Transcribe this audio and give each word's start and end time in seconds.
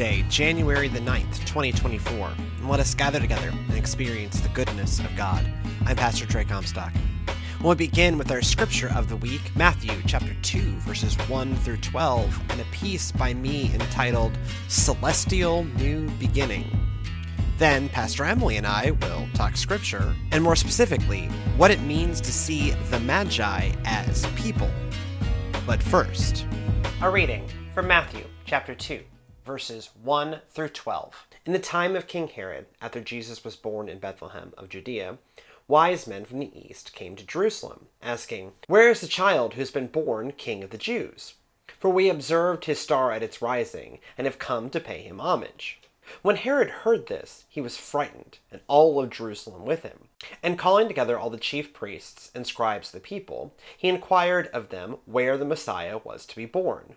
January 0.00 0.88
the 0.88 0.98
9th, 1.00 1.40
2024, 1.40 2.32
and 2.56 2.70
let 2.70 2.80
us 2.80 2.94
gather 2.94 3.20
together 3.20 3.50
and 3.50 3.74
experience 3.74 4.40
the 4.40 4.48
goodness 4.48 4.98
of 4.98 5.14
God. 5.14 5.44
I'm 5.84 5.94
Pastor 5.94 6.24
Trey 6.24 6.46
Comstock. 6.46 6.94
We'll 7.62 7.74
begin 7.74 8.16
with 8.16 8.30
our 8.30 8.40
scripture 8.40 8.90
of 8.94 9.10
the 9.10 9.16
week, 9.16 9.54
Matthew 9.54 9.92
chapter 10.06 10.34
2, 10.40 10.58
verses 10.78 11.14
1 11.28 11.54
through 11.56 11.76
12, 11.82 12.50
and 12.50 12.62
a 12.62 12.64
piece 12.72 13.12
by 13.12 13.34
me 13.34 13.74
entitled 13.74 14.38
Celestial 14.68 15.64
New 15.64 16.08
Beginning. 16.12 16.64
Then, 17.58 17.90
Pastor 17.90 18.24
Emily 18.24 18.56
and 18.56 18.66
I 18.66 18.92
will 18.92 19.28
talk 19.34 19.54
scripture, 19.54 20.16
and 20.32 20.42
more 20.42 20.56
specifically, 20.56 21.26
what 21.58 21.70
it 21.70 21.82
means 21.82 22.22
to 22.22 22.32
see 22.32 22.70
the 22.88 23.00
Magi 23.00 23.72
as 23.84 24.24
people. 24.34 24.70
But 25.66 25.82
first, 25.82 26.46
a 27.02 27.10
reading 27.10 27.46
from 27.74 27.86
Matthew 27.86 28.24
chapter 28.46 28.74
2, 28.74 29.00
verses 29.44 29.90
1 30.02 30.40
through 30.50 30.68
12. 30.68 31.26
In 31.46 31.52
the 31.52 31.58
time 31.58 31.96
of 31.96 32.06
King 32.06 32.28
Herod, 32.28 32.66
after 32.80 33.00
Jesus 33.00 33.44
was 33.44 33.56
born 33.56 33.88
in 33.88 33.98
Bethlehem 33.98 34.52
of 34.56 34.68
Judea, 34.68 35.18
wise 35.66 36.06
men 36.06 36.24
from 36.24 36.40
the 36.40 36.68
east 36.68 36.92
came 36.92 37.16
to 37.16 37.26
Jerusalem, 37.26 37.86
asking, 38.02 38.52
Where 38.66 38.90
is 38.90 39.00
the 39.00 39.06
child 39.06 39.54
who 39.54 39.60
has 39.60 39.70
been 39.70 39.86
born 39.86 40.32
king 40.32 40.62
of 40.62 40.70
the 40.70 40.78
Jews? 40.78 41.34
For 41.78 41.90
we 41.90 42.08
observed 42.08 42.64
his 42.64 42.78
star 42.78 43.12
at 43.12 43.22
its 43.22 43.40
rising, 43.40 44.00
and 44.18 44.26
have 44.26 44.38
come 44.38 44.68
to 44.70 44.80
pay 44.80 45.02
him 45.02 45.20
homage. 45.20 45.80
When 46.22 46.36
Herod 46.36 46.70
heard 46.70 47.06
this, 47.06 47.44
he 47.48 47.60
was 47.60 47.76
frightened, 47.76 48.38
and 48.50 48.60
all 48.66 48.98
of 48.98 49.10
Jerusalem 49.10 49.64
with 49.64 49.82
him. 49.82 50.08
And 50.42 50.58
calling 50.58 50.88
together 50.88 51.18
all 51.18 51.30
the 51.30 51.38
chief 51.38 51.72
priests 51.72 52.30
and 52.34 52.46
scribes 52.46 52.88
of 52.88 52.94
the 52.94 53.00
people, 53.00 53.54
he 53.76 53.88
inquired 53.88 54.48
of 54.48 54.70
them 54.70 54.98
where 55.06 55.38
the 55.38 55.44
Messiah 55.44 55.98
was 55.98 56.26
to 56.26 56.36
be 56.36 56.46
born. 56.46 56.96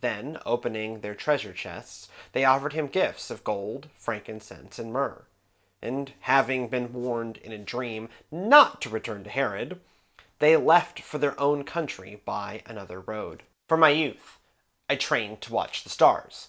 Then, 0.00 0.38
opening 0.46 1.00
their 1.00 1.14
treasure 1.14 1.52
chests, 1.52 2.08
they 2.32 2.44
offered 2.44 2.72
him 2.72 2.86
gifts 2.86 3.30
of 3.30 3.44
gold, 3.44 3.88
frankincense, 3.94 4.78
and 4.78 4.92
myrrh. 4.92 5.24
And 5.82 6.12
having 6.20 6.68
been 6.68 6.92
warned 6.92 7.38
in 7.38 7.52
a 7.52 7.58
dream 7.58 8.08
not 8.30 8.80
to 8.82 8.90
return 8.90 9.24
to 9.24 9.30
Herod, 9.30 9.80
they 10.38 10.56
left 10.56 11.00
for 11.00 11.18
their 11.18 11.38
own 11.38 11.64
country 11.64 12.20
by 12.24 12.62
another 12.66 13.00
road. 13.00 13.42
From 13.68 13.80
my 13.80 13.90
youth, 13.90 14.38
I 14.88 14.96
trained 14.96 15.40
to 15.42 15.52
watch 15.52 15.84
the 15.84 15.90
stars. 15.90 16.48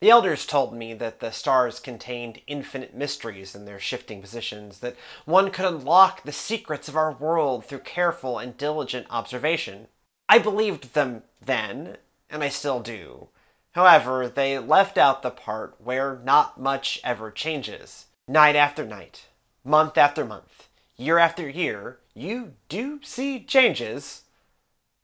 The 0.00 0.10
elders 0.10 0.46
told 0.46 0.72
me 0.72 0.94
that 0.94 1.18
the 1.18 1.32
stars 1.32 1.80
contained 1.80 2.40
infinite 2.46 2.94
mysteries 2.94 3.56
in 3.56 3.64
their 3.64 3.80
shifting 3.80 4.20
positions, 4.20 4.78
that 4.78 4.96
one 5.24 5.50
could 5.50 5.64
unlock 5.64 6.22
the 6.22 6.30
secrets 6.30 6.88
of 6.88 6.96
our 6.96 7.12
world 7.12 7.64
through 7.64 7.80
careful 7.80 8.38
and 8.38 8.56
diligent 8.56 9.08
observation. 9.10 9.88
I 10.28 10.38
believed 10.38 10.94
them 10.94 11.24
then, 11.40 11.96
and 12.30 12.42
I 12.42 12.48
still 12.48 12.80
do. 12.80 13.28
However, 13.72 14.28
they 14.28 14.58
left 14.58 14.98
out 14.98 15.22
the 15.22 15.30
part 15.30 15.76
where 15.78 16.20
not 16.24 16.60
much 16.60 17.00
ever 17.04 17.30
changes. 17.30 18.06
Night 18.26 18.56
after 18.56 18.84
night, 18.84 19.26
month 19.64 19.96
after 19.96 20.24
month, 20.24 20.68
year 20.96 21.18
after 21.18 21.48
year, 21.48 21.98
you 22.14 22.54
do 22.68 23.00
see 23.02 23.40
changes. 23.40 24.24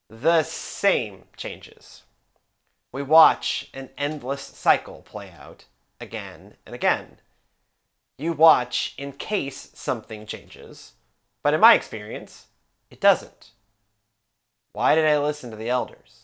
The 0.09 0.43
same 0.43 1.25
changes. 1.37 2.03
We 2.93 3.03
watch 3.03 3.71
an 3.73 3.91
endless 3.97 4.43
cycle 4.43 5.03
play 5.03 5.31
out 5.31 5.65
again 6.01 6.55
and 6.67 6.75
again. 6.75 7.19
You 8.19 8.33
watch 8.33 8.95
in 8.97 9.13
case 9.13 9.71
something 9.75 10.27
changes, 10.27 10.93
but 11.43 11.55
in 11.55 11.61
my 11.61 11.75
experience, 11.75 12.47
it 12.91 13.01
doesn't. 13.01 13.51
Why 14.73 14.95
did 14.95 15.07
I 15.07 15.19
listen 15.19 15.51
to 15.51 15.57
the 15.57 15.69
elders? 15.69 16.24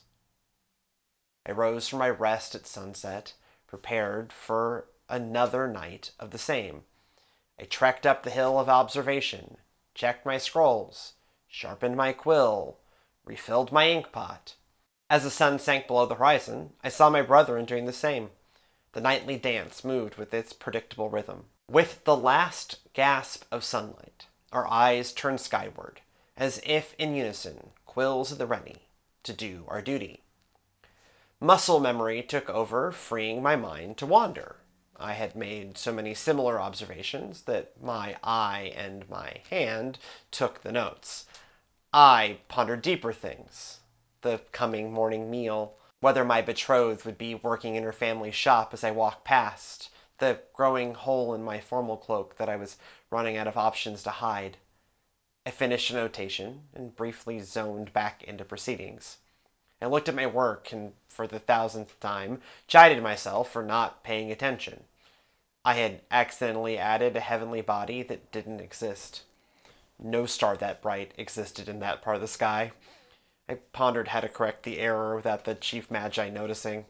I 1.50 1.52
rose 1.52 1.88
from 1.88 1.98
my 1.98 2.08
rest 2.08 2.54
at 2.54 2.64
sunset, 2.64 3.32
prepared 3.66 4.32
for 4.32 4.86
another 5.08 5.66
night 5.66 6.12
of 6.20 6.30
the 6.30 6.38
same. 6.38 6.84
I 7.58 7.64
trekked 7.64 8.06
up 8.06 8.22
the 8.22 8.30
hill 8.30 8.56
of 8.56 8.68
observation, 8.68 9.56
checked 9.92 10.24
my 10.24 10.38
scrolls, 10.38 11.14
sharpened 11.48 11.96
my 11.96 12.12
quill, 12.12 12.78
refilled 13.24 13.72
my 13.72 13.86
inkpot. 13.86 14.54
As 15.10 15.24
the 15.24 15.30
sun 15.30 15.58
sank 15.58 15.88
below 15.88 16.06
the 16.06 16.14
horizon, 16.14 16.74
I 16.84 16.88
saw 16.88 17.10
my 17.10 17.20
brethren 17.20 17.64
doing 17.64 17.86
the 17.86 17.92
same. 17.92 18.30
The 18.92 19.00
nightly 19.00 19.36
dance 19.36 19.82
moved 19.82 20.18
with 20.18 20.32
its 20.32 20.52
predictable 20.52 21.10
rhythm. 21.10 21.46
With 21.68 22.04
the 22.04 22.16
last 22.16 22.78
gasp 22.92 23.42
of 23.50 23.64
sunlight, 23.64 24.26
our 24.52 24.68
eyes 24.68 25.12
turned 25.12 25.40
skyward, 25.40 26.00
as 26.36 26.60
if 26.64 26.94
in 26.96 27.16
unison, 27.16 27.70
quills 27.86 28.30
at 28.30 28.38
the 28.38 28.46
ready, 28.46 28.82
to 29.24 29.32
do 29.32 29.64
our 29.66 29.82
duty. 29.82 30.19
Muscle 31.42 31.80
memory 31.80 32.22
took 32.22 32.50
over, 32.50 32.92
freeing 32.92 33.42
my 33.42 33.56
mind 33.56 33.96
to 33.96 34.04
wander. 34.04 34.56
I 34.98 35.14
had 35.14 35.34
made 35.34 35.78
so 35.78 35.90
many 35.90 36.12
similar 36.12 36.60
observations 36.60 37.42
that 37.42 37.82
my 37.82 38.16
eye 38.22 38.74
and 38.76 39.08
my 39.08 39.40
hand 39.48 39.98
took 40.30 40.60
the 40.60 40.70
notes. 40.70 41.24
I 41.94 42.40
pondered 42.48 42.82
deeper 42.82 43.14
things 43.14 43.80
the 44.20 44.42
coming 44.52 44.92
morning 44.92 45.30
meal, 45.30 45.76
whether 46.00 46.26
my 46.26 46.42
betrothed 46.42 47.06
would 47.06 47.16
be 47.16 47.34
working 47.34 47.74
in 47.74 47.84
her 47.84 47.92
family 47.92 48.30
shop 48.30 48.74
as 48.74 48.84
I 48.84 48.90
walked 48.90 49.24
past, 49.24 49.88
the 50.18 50.40
growing 50.52 50.92
hole 50.92 51.32
in 51.34 51.42
my 51.42 51.58
formal 51.58 51.96
cloak 51.96 52.36
that 52.36 52.50
I 52.50 52.56
was 52.56 52.76
running 53.10 53.38
out 53.38 53.46
of 53.46 53.56
options 53.56 54.02
to 54.02 54.10
hide. 54.10 54.58
I 55.46 55.50
finished 55.50 55.90
a 55.90 55.94
notation 55.94 56.64
and 56.74 56.94
briefly 56.94 57.40
zoned 57.40 57.94
back 57.94 58.22
into 58.24 58.44
proceedings. 58.44 59.16
I 59.82 59.86
looked 59.86 60.08
at 60.08 60.14
my 60.14 60.26
work 60.26 60.72
and, 60.72 60.92
for 61.08 61.26
the 61.26 61.38
thousandth 61.38 61.98
time, 62.00 62.40
chided 62.66 63.02
myself 63.02 63.50
for 63.50 63.62
not 63.62 64.04
paying 64.04 64.30
attention. 64.30 64.84
I 65.64 65.74
had 65.74 66.00
accidentally 66.10 66.78
added 66.78 67.16
a 67.16 67.20
heavenly 67.20 67.60
body 67.60 68.02
that 68.04 68.32
didn't 68.32 68.60
exist. 68.60 69.22
No 69.98 70.26
star 70.26 70.56
that 70.56 70.82
bright 70.82 71.12
existed 71.18 71.68
in 71.68 71.80
that 71.80 72.02
part 72.02 72.16
of 72.16 72.22
the 72.22 72.28
sky. 72.28 72.72
I 73.48 73.54
pondered 73.72 74.08
how 74.08 74.20
to 74.20 74.28
correct 74.28 74.62
the 74.62 74.78
error 74.78 75.16
without 75.16 75.44
the 75.44 75.54
chief 75.54 75.90
magi 75.90 76.30
noticing. 76.30 76.86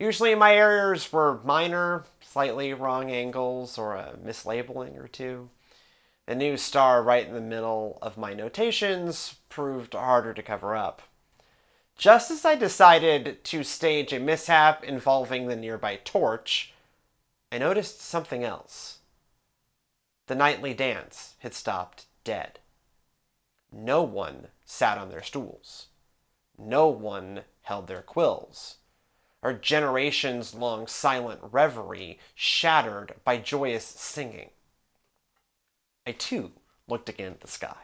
Usually 0.00 0.34
my 0.34 0.54
errors 0.54 1.12
were 1.12 1.40
minor, 1.44 2.04
slightly 2.20 2.72
wrong 2.72 3.10
angles, 3.10 3.78
or 3.78 3.94
a 3.94 4.16
mislabeling 4.24 4.96
or 4.96 5.08
two. 5.08 5.50
A 6.26 6.34
new 6.34 6.56
star 6.56 7.02
right 7.02 7.26
in 7.26 7.34
the 7.34 7.40
middle 7.40 7.98
of 8.00 8.16
my 8.16 8.32
notations 8.32 9.36
proved 9.48 9.94
harder 9.94 10.34
to 10.34 10.42
cover 10.42 10.76
up. 10.76 11.02
Just 11.98 12.30
as 12.30 12.44
I 12.44 12.54
decided 12.54 13.44
to 13.44 13.62
stage 13.62 14.12
a 14.12 14.18
mishap 14.18 14.82
involving 14.82 15.46
the 15.46 15.56
nearby 15.56 15.96
torch, 15.96 16.72
I 17.52 17.58
noticed 17.58 18.00
something 18.00 18.44
else. 18.44 19.00
The 20.28 20.34
nightly 20.34 20.72
dance 20.72 21.34
had 21.40 21.52
stopped 21.52 22.06
dead. 22.24 22.60
No 23.70 24.02
one 24.02 24.48
sat 24.64 24.96
on 24.96 25.10
their 25.10 25.22
stools 25.22 25.88
no 26.58 26.88
one 26.88 27.42
held 27.62 27.86
their 27.86 28.02
quills. 28.02 28.78
Our 29.42 29.52
generations 29.52 30.54
long 30.54 30.88
silent 30.88 31.40
reverie 31.42 32.18
shattered 32.34 33.14
by 33.24 33.38
joyous 33.38 33.84
singing. 33.84 34.50
I 36.06 36.12
too 36.12 36.52
looked 36.88 37.08
again 37.08 37.32
at 37.32 37.40
the 37.40 37.48
sky. 37.48 37.76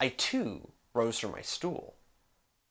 I 0.00 0.08
too 0.08 0.72
rose 0.94 1.18
from 1.18 1.32
my 1.32 1.42
stool. 1.42 1.96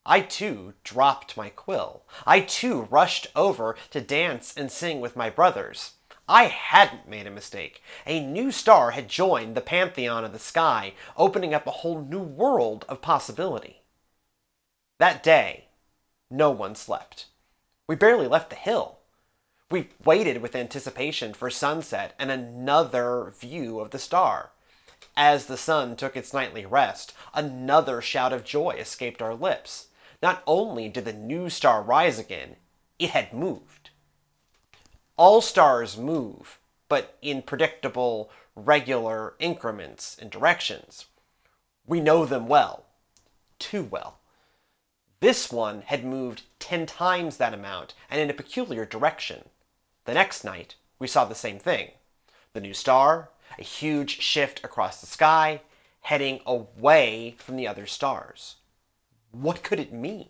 I 0.06 0.20
too 0.20 0.74
dropped 0.84 1.36
my 1.36 1.48
quill. 1.48 2.02
I 2.26 2.40
too 2.40 2.82
rushed 2.90 3.28
over 3.34 3.74
to 3.90 4.02
dance 4.02 4.54
and 4.54 4.70
sing 4.70 5.00
with 5.00 5.16
my 5.16 5.30
brothers. 5.30 5.92
I 6.28 6.44
hadn't 6.44 7.08
made 7.08 7.26
a 7.26 7.30
mistake. 7.30 7.82
A 8.06 8.20
new 8.20 8.50
star 8.50 8.90
had 8.90 9.08
joined 9.08 9.54
the 9.54 9.62
pantheon 9.62 10.24
of 10.24 10.32
the 10.32 10.38
sky, 10.38 10.92
opening 11.16 11.54
up 11.54 11.66
a 11.66 11.70
whole 11.70 12.02
new 12.02 12.20
world 12.20 12.84
of 12.88 13.00
possibility. 13.00 13.80
That 14.98 15.22
day, 15.22 15.68
no 16.30 16.50
one 16.50 16.74
slept. 16.74 17.26
We 17.86 17.96
barely 17.96 18.28
left 18.28 18.50
the 18.50 18.56
hill. 18.56 18.98
We 19.70 19.88
waited 20.04 20.42
with 20.42 20.54
anticipation 20.54 21.32
for 21.32 21.48
sunset 21.48 22.14
and 22.18 22.30
another 22.30 23.32
view 23.38 23.80
of 23.80 23.90
the 23.90 23.98
star. 23.98 24.50
As 25.16 25.46
the 25.46 25.56
sun 25.56 25.96
took 25.96 26.16
its 26.16 26.34
nightly 26.34 26.66
rest, 26.66 27.14
another 27.32 28.00
shout 28.00 28.32
of 28.32 28.44
joy 28.44 28.76
escaped 28.78 29.22
our 29.22 29.34
lips. 29.34 29.88
Not 30.24 30.42
only 30.46 30.88
did 30.88 31.04
the 31.04 31.12
new 31.12 31.50
star 31.50 31.82
rise 31.82 32.18
again, 32.18 32.56
it 32.98 33.10
had 33.10 33.34
moved. 33.34 33.90
All 35.18 35.42
stars 35.42 35.98
move, 35.98 36.58
but 36.88 37.18
in 37.20 37.42
predictable, 37.42 38.30
regular 38.56 39.34
increments 39.38 40.16
and 40.18 40.30
directions. 40.30 41.04
We 41.86 42.00
know 42.00 42.24
them 42.24 42.48
well. 42.48 42.86
Too 43.58 43.82
well. 43.82 44.16
This 45.20 45.52
one 45.52 45.82
had 45.82 46.06
moved 46.06 46.44
ten 46.58 46.86
times 46.86 47.36
that 47.36 47.52
amount 47.52 47.92
and 48.08 48.18
in 48.18 48.30
a 48.30 48.32
peculiar 48.32 48.86
direction. 48.86 49.50
The 50.06 50.14
next 50.14 50.42
night, 50.42 50.76
we 50.98 51.06
saw 51.06 51.26
the 51.26 51.34
same 51.34 51.58
thing. 51.58 51.90
The 52.54 52.62
new 52.62 52.72
star, 52.72 53.28
a 53.58 53.62
huge 53.62 54.22
shift 54.22 54.64
across 54.64 55.02
the 55.02 55.06
sky, 55.06 55.60
heading 56.00 56.40
away 56.46 57.34
from 57.36 57.56
the 57.56 57.68
other 57.68 57.84
stars. 57.84 58.56
What 59.34 59.64
could 59.64 59.80
it 59.80 59.92
mean? 59.92 60.28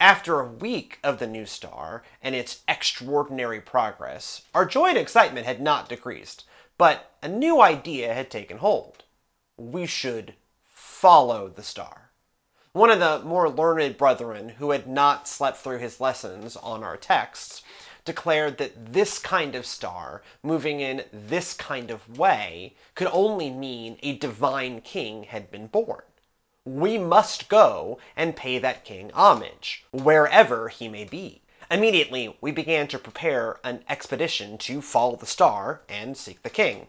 After 0.00 0.40
a 0.40 0.48
week 0.48 0.98
of 1.04 1.20
the 1.20 1.26
new 1.28 1.46
star 1.46 2.02
and 2.20 2.34
its 2.34 2.62
extraordinary 2.66 3.60
progress, 3.60 4.42
our 4.52 4.66
joy 4.66 4.88
and 4.88 4.98
excitement 4.98 5.46
had 5.46 5.60
not 5.60 5.88
decreased, 5.88 6.44
but 6.78 7.12
a 7.22 7.28
new 7.28 7.62
idea 7.62 8.12
had 8.12 8.28
taken 8.28 8.58
hold. 8.58 9.04
We 9.56 9.86
should 9.86 10.34
follow 10.64 11.48
the 11.48 11.62
star. 11.62 12.10
One 12.72 12.90
of 12.90 12.98
the 12.98 13.20
more 13.20 13.48
learned 13.48 13.96
brethren, 13.96 14.48
who 14.58 14.72
had 14.72 14.88
not 14.88 15.28
slept 15.28 15.58
through 15.58 15.78
his 15.78 16.00
lessons 16.00 16.56
on 16.56 16.82
our 16.82 16.96
texts, 16.96 17.62
declared 18.04 18.58
that 18.58 18.94
this 18.94 19.20
kind 19.20 19.54
of 19.54 19.64
star, 19.64 20.22
moving 20.42 20.80
in 20.80 21.04
this 21.12 21.54
kind 21.54 21.92
of 21.92 22.18
way, 22.18 22.74
could 22.96 23.08
only 23.12 23.48
mean 23.48 23.96
a 24.02 24.18
divine 24.18 24.80
king 24.80 25.22
had 25.22 25.52
been 25.52 25.68
born 25.68 26.02
we 26.66 26.98
must 26.98 27.48
go 27.48 27.96
and 28.16 28.36
pay 28.36 28.58
that 28.58 28.84
king 28.84 29.10
homage, 29.14 29.86
wherever 29.92 30.68
he 30.68 30.88
may 30.88 31.04
be. 31.04 31.40
Immediately, 31.70 32.36
we 32.40 32.50
began 32.50 32.88
to 32.88 32.98
prepare 32.98 33.60
an 33.62 33.84
expedition 33.88 34.58
to 34.58 34.82
follow 34.82 35.16
the 35.16 35.26
star 35.26 35.82
and 35.88 36.16
seek 36.16 36.42
the 36.42 36.50
king. 36.50 36.88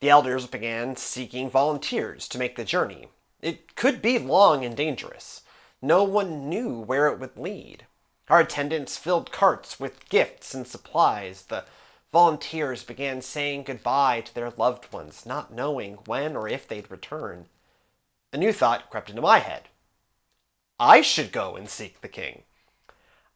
The 0.00 0.08
elders 0.08 0.46
began 0.46 0.96
seeking 0.96 1.50
volunteers 1.50 2.28
to 2.28 2.38
make 2.38 2.54
the 2.54 2.64
journey. 2.64 3.08
It 3.40 3.74
could 3.74 4.00
be 4.00 4.18
long 4.18 4.64
and 4.64 4.76
dangerous. 4.76 5.42
No 5.80 6.04
one 6.04 6.48
knew 6.48 6.78
where 6.80 7.08
it 7.08 7.18
would 7.18 7.36
lead. 7.36 7.86
Our 8.28 8.40
attendants 8.40 8.96
filled 8.96 9.32
carts 9.32 9.80
with 9.80 10.08
gifts 10.08 10.54
and 10.54 10.66
supplies. 10.66 11.42
The 11.42 11.64
volunteers 12.12 12.84
began 12.84 13.20
saying 13.20 13.64
goodbye 13.64 14.20
to 14.20 14.34
their 14.34 14.50
loved 14.50 14.92
ones, 14.92 15.26
not 15.26 15.52
knowing 15.52 15.94
when 16.06 16.36
or 16.36 16.48
if 16.48 16.68
they'd 16.68 16.90
return 16.90 17.46
a 18.32 18.38
new 18.38 18.52
thought 18.52 18.90
crept 18.90 19.10
into 19.10 19.22
my 19.22 19.38
head. 19.38 19.68
I 20.80 21.02
should 21.02 21.32
go 21.32 21.54
and 21.54 21.68
seek 21.68 22.00
the 22.00 22.08
king. 22.08 22.42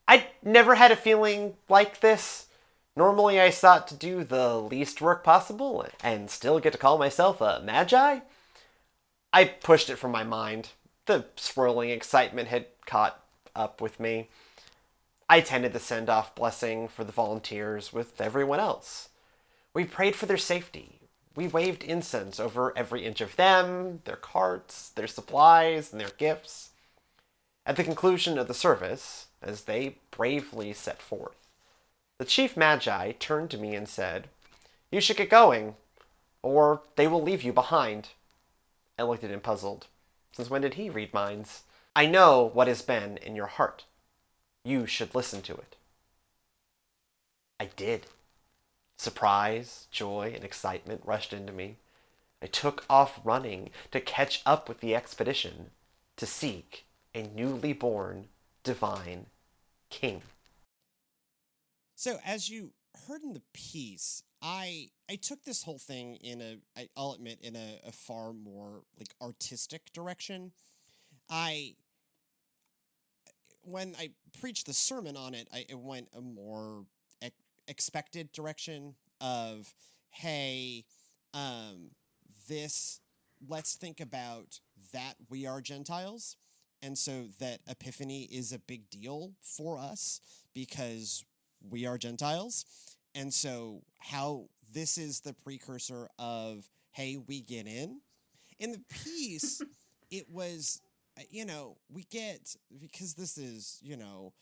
I'd 0.08 0.25
never 0.43 0.76
had 0.76 0.90
a 0.90 0.96
feeling 0.96 1.54
like 1.69 2.00
this. 2.00 2.46
Normally, 2.96 3.40
I 3.40 3.50
sought 3.50 3.87
to 3.88 3.94
do 3.94 4.25
the 4.25 4.58
least 4.58 5.02
work 5.02 5.22
possible 5.22 5.87
and 6.02 6.31
still 6.31 6.60
get 6.60 6.72
to 6.72 6.78
call 6.78 6.96
myself 6.96 7.40
a 7.40 7.60
magi. 7.62 8.20
I 9.32 9.44
pushed 9.44 9.90
it 9.90 9.96
from 9.96 10.12
my 10.12 10.25
mind. 10.25 10.70
The 11.04 11.26
swirling 11.37 11.90
excitement 11.90 12.48
had 12.48 12.66
caught 12.87 13.22
up 13.54 13.81
with 13.81 14.00
me. 14.00 14.28
I 15.28 15.38
attended 15.38 15.72
the 15.72 15.81
send 15.81 16.08
off 16.08 16.34
blessing 16.34 16.88
for 16.88 17.04
the 17.04 17.12
volunteers 17.12 17.93
with 17.93 18.20
everyone 18.20 18.60
else. 18.60 19.10
We 19.75 19.84
prayed 19.84 20.16
for 20.16 20.26
their 20.26 20.38
safety 20.38 20.95
we 21.37 21.47
waved 21.47 21.85
incense 21.85 22.41
over 22.41 22.77
every 22.77 23.05
inch 23.05 23.21
of 23.21 23.37
them, 23.37 24.00
their 24.05 24.17
carts, 24.17 24.88
their 24.88 25.06
supplies, 25.06 25.93
and 25.93 26.00
their 26.00 26.11
gifts. 26.17 26.71
At 27.67 27.77
the 27.77 27.85
conclusion 27.85 28.38
of 28.38 28.49
the 28.49 28.55
service, 28.55 29.27
as 29.43 29.65
they 29.65 29.97
bravely 30.11 30.73
set 30.73 31.03
forth, 31.03 31.37
the 32.19 32.25
chief 32.25 32.56
magi 32.56 33.12
turned 33.12 33.50
to 33.50 33.59
me 33.59 33.75
and 33.75 33.88
said, 33.88 34.29
You 34.91 35.00
should 35.00 35.19
get 35.19 35.29
going, 35.29 35.77
or 36.43 36.81
they 36.97 37.06
will 37.06 37.23
leave 37.23 37.43
you 37.43 37.53
behind. 37.53 38.09
I 38.99 39.03
looked 39.03 39.25
at 39.25 39.31
him 39.31 39.41
puzzled. 39.41 39.87
Since 40.32 40.49
when 40.49 40.62
did 40.62 40.75
he 40.75 40.89
read 40.89 41.12
minds? 41.12 41.62
I 41.94 42.06
know 42.06 42.50
what 42.53 42.69
has 42.69 42.82
been 42.82 43.19
in 43.19 43.37
your 43.37 43.47
heart. 43.47 43.85
You 44.65 44.87
should 44.87 45.15
listen 45.15 45.43
to 45.43 45.55
it. 45.55 45.77
I 47.61 47.67
did. 47.77 48.06
Surprise, 48.96 49.88
joy, 49.90 50.32
and 50.34 50.44
excitement 50.44 51.02
rushed 51.04 51.32
into 51.32 51.52
me. 51.52 51.76
I 52.43 52.46
took 52.46 52.84
off 52.88 53.20
running 53.25 53.70
to 53.90 54.00
catch 54.00 54.43
up 54.46 54.69
with 54.69 54.81
the 54.81 54.94
expedition 54.94 55.70
to 56.16 56.26
seek 56.26 56.87
a 57.14 57.22
newly 57.22 57.72
born 57.72 58.28
divine 58.62 59.26
king. 59.90 60.22
So, 61.94 62.19
as 62.25 62.48
you 62.50 62.72
heard 63.06 63.22
in 63.22 63.32
the 63.32 63.43
piece, 63.52 64.22
I 64.43 64.88
I 65.10 65.16
took 65.16 65.44
this 65.44 65.62
whole 65.62 65.78
thing 65.78 66.16
in 66.16 66.40
a 66.40 66.88
I'll 66.96 67.12
admit 67.12 67.38
in 67.43 67.56
a, 67.56 67.81
a 67.87 67.93
far 67.93 68.32
more 68.32 68.82
like 68.98 69.14
artistic 69.20 69.93
direction. 69.93 70.52
I 71.31 71.75
when 73.62 73.94
I 73.98 74.10
preached 74.40 74.66
the 74.66 74.75
sermon 74.75 75.16
on 75.16 75.34
it, 75.34 75.48
I 75.52 75.64
it 75.69 75.78
went 75.78 76.08
a 76.16 76.20
more 76.20 76.84
expected 77.69 78.33
direction 78.33 78.95
of 79.21 79.73
hey 80.11 80.85
um 81.35 81.91
this 82.49 83.01
let's 83.49 83.75
think 83.75 84.01
about 84.01 84.61
that 84.93 85.15
we 85.29 85.47
are 85.47 85.61
gentiles 85.61 86.37
and 86.83 86.97
so 86.97 87.27
that 87.41 87.61
epiphany 87.69 88.29
is 88.31 88.53
a 88.53 88.58
big 88.58 88.89
deal 88.91 89.32
for 89.43 89.79
us 89.79 90.20
because 90.55 91.25
we 91.69 91.87
are 91.87 91.99
gentiles. 91.99 92.65
And 93.15 93.32
so 93.32 93.82
how 93.99 94.49
this 94.73 94.99
is 94.99 95.20
the 95.20 95.32
precursor 95.32 96.08
of 96.19 96.69
hey 96.93 97.17
we 97.17 97.41
get 97.41 97.67
in. 97.67 98.01
In 98.58 98.73
the 98.73 98.82
piece 98.89 99.61
it 100.11 100.29
was 100.31 100.81
you 101.31 101.44
know 101.44 101.77
we 101.91 102.05
get 102.05 102.55
because 102.79 103.15
this 103.15 103.39
is 103.39 103.79
you 103.82 103.96
know 103.96 104.32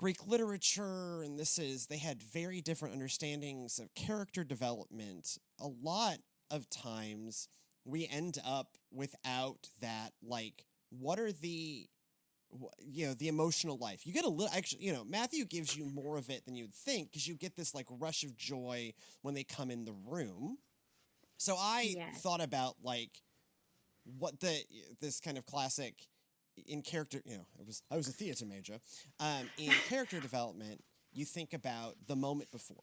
Greek 0.00 0.26
literature, 0.26 1.20
and 1.20 1.38
this 1.38 1.58
is, 1.58 1.86
they 1.86 1.98
had 1.98 2.22
very 2.22 2.62
different 2.62 2.94
understandings 2.94 3.78
of 3.78 3.94
character 3.94 4.42
development. 4.42 5.36
A 5.60 5.68
lot 5.82 6.16
of 6.50 6.70
times 6.70 7.48
we 7.84 8.08
end 8.10 8.38
up 8.42 8.78
without 8.90 9.68
that, 9.82 10.12
like, 10.22 10.64
what 10.88 11.18
are 11.18 11.32
the, 11.32 11.86
you 12.78 13.06
know, 13.06 13.12
the 13.12 13.28
emotional 13.28 13.76
life. 13.76 14.06
You 14.06 14.14
get 14.14 14.24
a 14.24 14.30
little, 14.30 14.50
actually, 14.56 14.84
you 14.86 14.94
know, 14.94 15.04
Matthew 15.04 15.44
gives 15.44 15.76
you 15.76 15.84
more 15.84 16.16
of 16.16 16.30
it 16.30 16.46
than 16.46 16.56
you'd 16.56 16.74
think 16.74 17.10
because 17.10 17.28
you 17.28 17.34
get 17.34 17.54
this, 17.54 17.74
like, 17.74 17.86
rush 17.90 18.24
of 18.24 18.34
joy 18.38 18.94
when 19.20 19.34
they 19.34 19.44
come 19.44 19.70
in 19.70 19.84
the 19.84 19.94
room. 20.06 20.56
So 21.36 21.56
I 21.58 21.92
yes. 21.94 22.22
thought 22.22 22.40
about, 22.40 22.76
like, 22.82 23.20
what 24.18 24.40
the, 24.40 24.60
this 25.02 25.20
kind 25.20 25.36
of 25.36 25.44
classic, 25.44 26.06
in 26.66 26.82
character, 26.82 27.20
you 27.24 27.36
know, 27.36 27.46
I 27.58 27.62
was 27.66 27.82
I 27.90 27.96
was 27.96 28.08
a 28.08 28.12
theater 28.12 28.46
major. 28.46 28.78
Um, 29.18 29.48
in 29.58 29.70
character 29.88 30.20
development, 30.20 30.82
you 31.12 31.24
think 31.24 31.52
about 31.52 31.96
the 32.06 32.16
moment 32.16 32.50
before, 32.50 32.82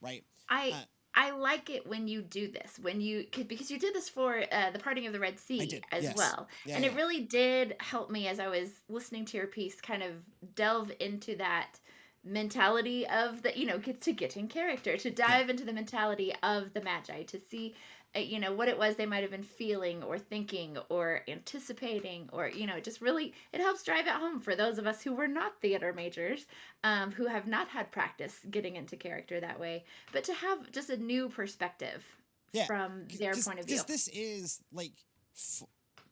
right? 0.00 0.24
I. 0.48 0.70
Uh, 0.70 0.84
I 1.12 1.32
like 1.32 1.70
it 1.70 1.88
when 1.88 2.06
you 2.06 2.22
do 2.22 2.46
this 2.46 2.78
when 2.80 3.00
you 3.00 3.26
because 3.32 3.68
you 3.68 3.80
did 3.80 3.94
this 3.94 4.08
for 4.08 4.44
uh, 4.52 4.70
the 4.70 4.78
parting 4.78 5.08
of 5.08 5.12
the 5.12 5.18
Red 5.18 5.40
Sea 5.40 5.80
as 5.90 6.04
yes. 6.04 6.16
well, 6.16 6.46
yeah, 6.64 6.76
and 6.76 6.84
yeah. 6.84 6.90
it 6.92 6.96
really 6.96 7.22
did 7.22 7.74
help 7.80 8.10
me 8.10 8.28
as 8.28 8.38
I 8.38 8.46
was 8.46 8.70
listening 8.88 9.24
to 9.24 9.36
your 9.36 9.48
piece, 9.48 9.80
kind 9.80 10.04
of 10.04 10.12
delve 10.54 10.92
into 11.00 11.34
that 11.36 11.80
mentality 12.22 13.06
of 13.08 13.42
the 13.42 13.58
you 13.58 13.66
know 13.66 13.78
get 13.78 14.00
to 14.02 14.12
get 14.12 14.36
in 14.36 14.46
character 14.46 14.96
to 14.96 15.10
dive 15.10 15.46
yeah. 15.46 15.52
into 15.52 15.64
the 15.64 15.72
mentality 15.72 16.32
of 16.42 16.72
the 16.74 16.82
magi 16.82 17.22
to 17.22 17.40
see 17.40 17.74
you 18.14 18.40
know 18.40 18.52
what 18.52 18.68
it 18.68 18.76
was 18.76 18.96
they 18.96 19.06
might 19.06 19.22
have 19.22 19.30
been 19.30 19.42
feeling 19.42 20.02
or 20.02 20.18
thinking 20.18 20.76
or 20.88 21.20
anticipating 21.28 22.28
or 22.32 22.48
you 22.48 22.66
know 22.66 22.80
just 22.80 23.00
really 23.00 23.32
it 23.52 23.60
helps 23.60 23.84
drive 23.84 24.06
it 24.06 24.12
home 24.12 24.40
for 24.40 24.56
those 24.56 24.78
of 24.78 24.86
us 24.86 25.02
who 25.02 25.14
were 25.14 25.28
not 25.28 25.60
theater 25.60 25.92
majors 25.92 26.46
um, 26.84 27.12
who 27.12 27.26
have 27.26 27.46
not 27.46 27.68
had 27.68 27.90
practice 27.92 28.40
getting 28.50 28.76
into 28.76 28.96
character 28.96 29.40
that 29.40 29.58
way. 29.58 29.84
But 30.12 30.24
to 30.24 30.34
have 30.34 30.70
just 30.72 30.90
a 30.90 30.96
new 30.96 31.28
perspective 31.28 32.04
yeah, 32.52 32.66
from 32.66 33.06
their 33.18 33.34
point 33.34 33.60
of 33.60 33.66
view. 33.66 33.80
this 33.86 34.08
is 34.08 34.60
like 34.72 34.92
f- 35.36 35.68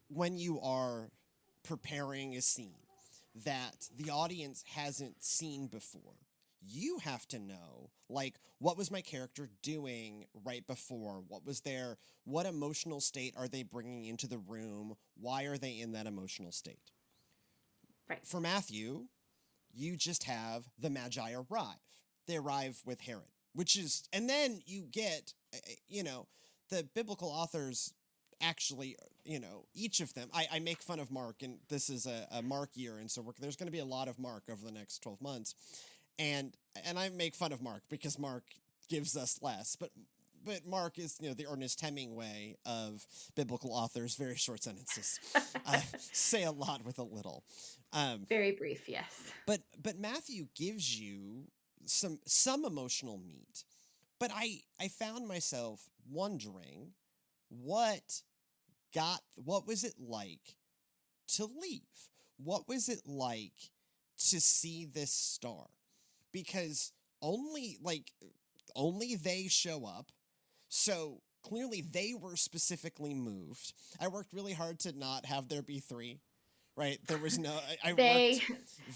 when 0.09 0.37
you 0.37 0.59
are 0.61 1.09
preparing 1.63 2.35
a 2.35 2.41
scene 2.41 2.73
that 3.43 3.89
the 3.95 4.09
audience 4.09 4.63
hasn't 4.73 5.21
seen 5.23 5.67
before 5.67 6.15
you 6.61 6.99
have 6.99 7.27
to 7.27 7.39
know 7.39 7.89
like 8.09 8.35
what 8.59 8.77
was 8.77 8.91
my 8.91 9.01
character 9.01 9.49
doing 9.61 10.25
right 10.43 10.65
before? 10.65 11.23
What 11.27 11.45
was 11.45 11.61
their 11.61 11.97
what 12.25 12.45
emotional 12.45 13.01
state 13.01 13.33
are 13.37 13.47
they 13.47 13.63
bringing 13.63 14.05
into 14.05 14.27
the 14.27 14.39
room? 14.39 14.95
Why 15.19 15.43
are 15.43 15.57
they 15.57 15.79
in 15.79 15.93
that 15.93 16.07
emotional 16.07 16.51
state? 16.51 16.91
Right. 18.09 18.25
For 18.25 18.39
matthew 18.39 19.05
you 19.71 19.95
just 19.95 20.23
have 20.23 20.65
the 20.79 20.89
magi 20.89 21.31
arrive. 21.33 21.75
They 22.27 22.37
arrive 22.37 22.81
with 22.85 23.01
herod 23.01 23.31
which 23.53 23.77
is 23.77 24.03
and 24.13 24.29
then 24.29 24.61
you 24.65 24.87
get 24.91 25.33
eh, 25.53 25.57
eh, 25.67 25.73
you 25.87 26.03
know 26.03 26.27
the 26.69 26.87
biblical 26.95 27.29
authors 27.29 27.93
actually 28.41 28.95
you 29.25 29.39
know 29.39 29.65
each 29.73 29.99
of 29.99 30.13
them 30.13 30.29
i, 30.33 30.47
I 30.51 30.59
make 30.59 30.81
fun 30.81 30.99
of 30.99 31.11
mark 31.11 31.41
and 31.41 31.57
this 31.67 31.89
is 31.89 32.05
a, 32.05 32.27
a 32.31 32.41
mark 32.41 32.69
year 32.75 32.97
and 32.97 33.09
so 33.09 33.33
there's 33.39 33.55
going 33.55 33.67
to 33.67 33.71
be 33.71 33.79
a 33.79 33.85
lot 33.85 34.07
of 34.07 34.17
mark 34.19 34.43
over 34.49 34.63
the 34.63 34.71
next 34.71 34.99
12 34.99 35.21
months 35.21 35.55
and 36.19 36.55
and 36.85 36.99
I 36.99 37.09
make 37.09 37.35
fun 37.35 37.51
of 37.51 37.61
Mark 37.61 37.83
because 37.89 38.19
Mark 38.19 38.43
gives 38.89 39.17
us 39.17 39.39
less, 39.41 39.75
but 39.75 39.91
but 40.45 40.65
Mark 40.65 40.99
is 40.99 41.17
you 41.21 41.29
know 41.29 41.33
the 41.33 41.47
Ernest 41.47 41.81
Hemingway 41.81 42.57
of 42.65 43.05
biblical 43.35 43.73
authors, 43.73 44.15
very 44.15 44.35
short 44.35 44.63
sentences, 44.63 45.19
uh, 45.65 45.81
say 45.97 46.43
a 46.43 46.51
lot 46.51 46.85
with 46.85 46.99
a 46.99 47.03
little. 47.03 47.43
Um, 47.93 48.25
very 48.27 48.51
brief, 48.51 48.87
yes. 48.87 49.31
But 49.47 49.61
but 49.81 49.97
Matthew 49.97 50.47
gives 50.55 50.99
you 50.99 51.45
some 51.85 52.19
some 52.25 52.65
emotional 52.65 53.17
meat, 53.17 53.63
but 54.19 54.31
I 54.33 54.61
I 54.79 54.89
found 54.89 55.27
myself 55.27 55.89
wondering 56.09 56.91
what 57.49 58.21
got 58.93 59.21
what 59.35 59.65
was 59.67 59.83
it 59.83 59.95
like 59.99 60.55
to 61.35 61.45
leave? 61.45 61.81
What 62.37 62.67
was 62.67 62.89
it 62.89 63.01
like 63.05 63.71
to 64.29 64.39
see 64.39 64.85
this 64.85 65.11
star? 65.11 65.67
Because 66.31 66.91
only 67.21 67.77
like 67.81 68.11
only 68.75 69.15
they 69.15 69.47
show 69.47 69.85
up. 69.85 70.11
So 70.69 71.21
clearly 71.43 71.81
they 71.81 72.13
were 72.19 72.35
specifically 72.35 73.13
moved. 73.13 73.73
I 73.99 74.07
worked 74.07 74.33
really 74.33 74.53
hard 74.53 74.79
to 74.81 74.97
not 74.97 75.25
have 75.25 75.47
there 75.47 75.61
be 75.61 75.79
three. 75.79 76.19
Right, 76.77 76.97
there 77.07 77.17
was 77.17 77.37
no. 77.37 77.51
I, 77.83 77.89
I 77.89 77.93
they, 77.93 78.41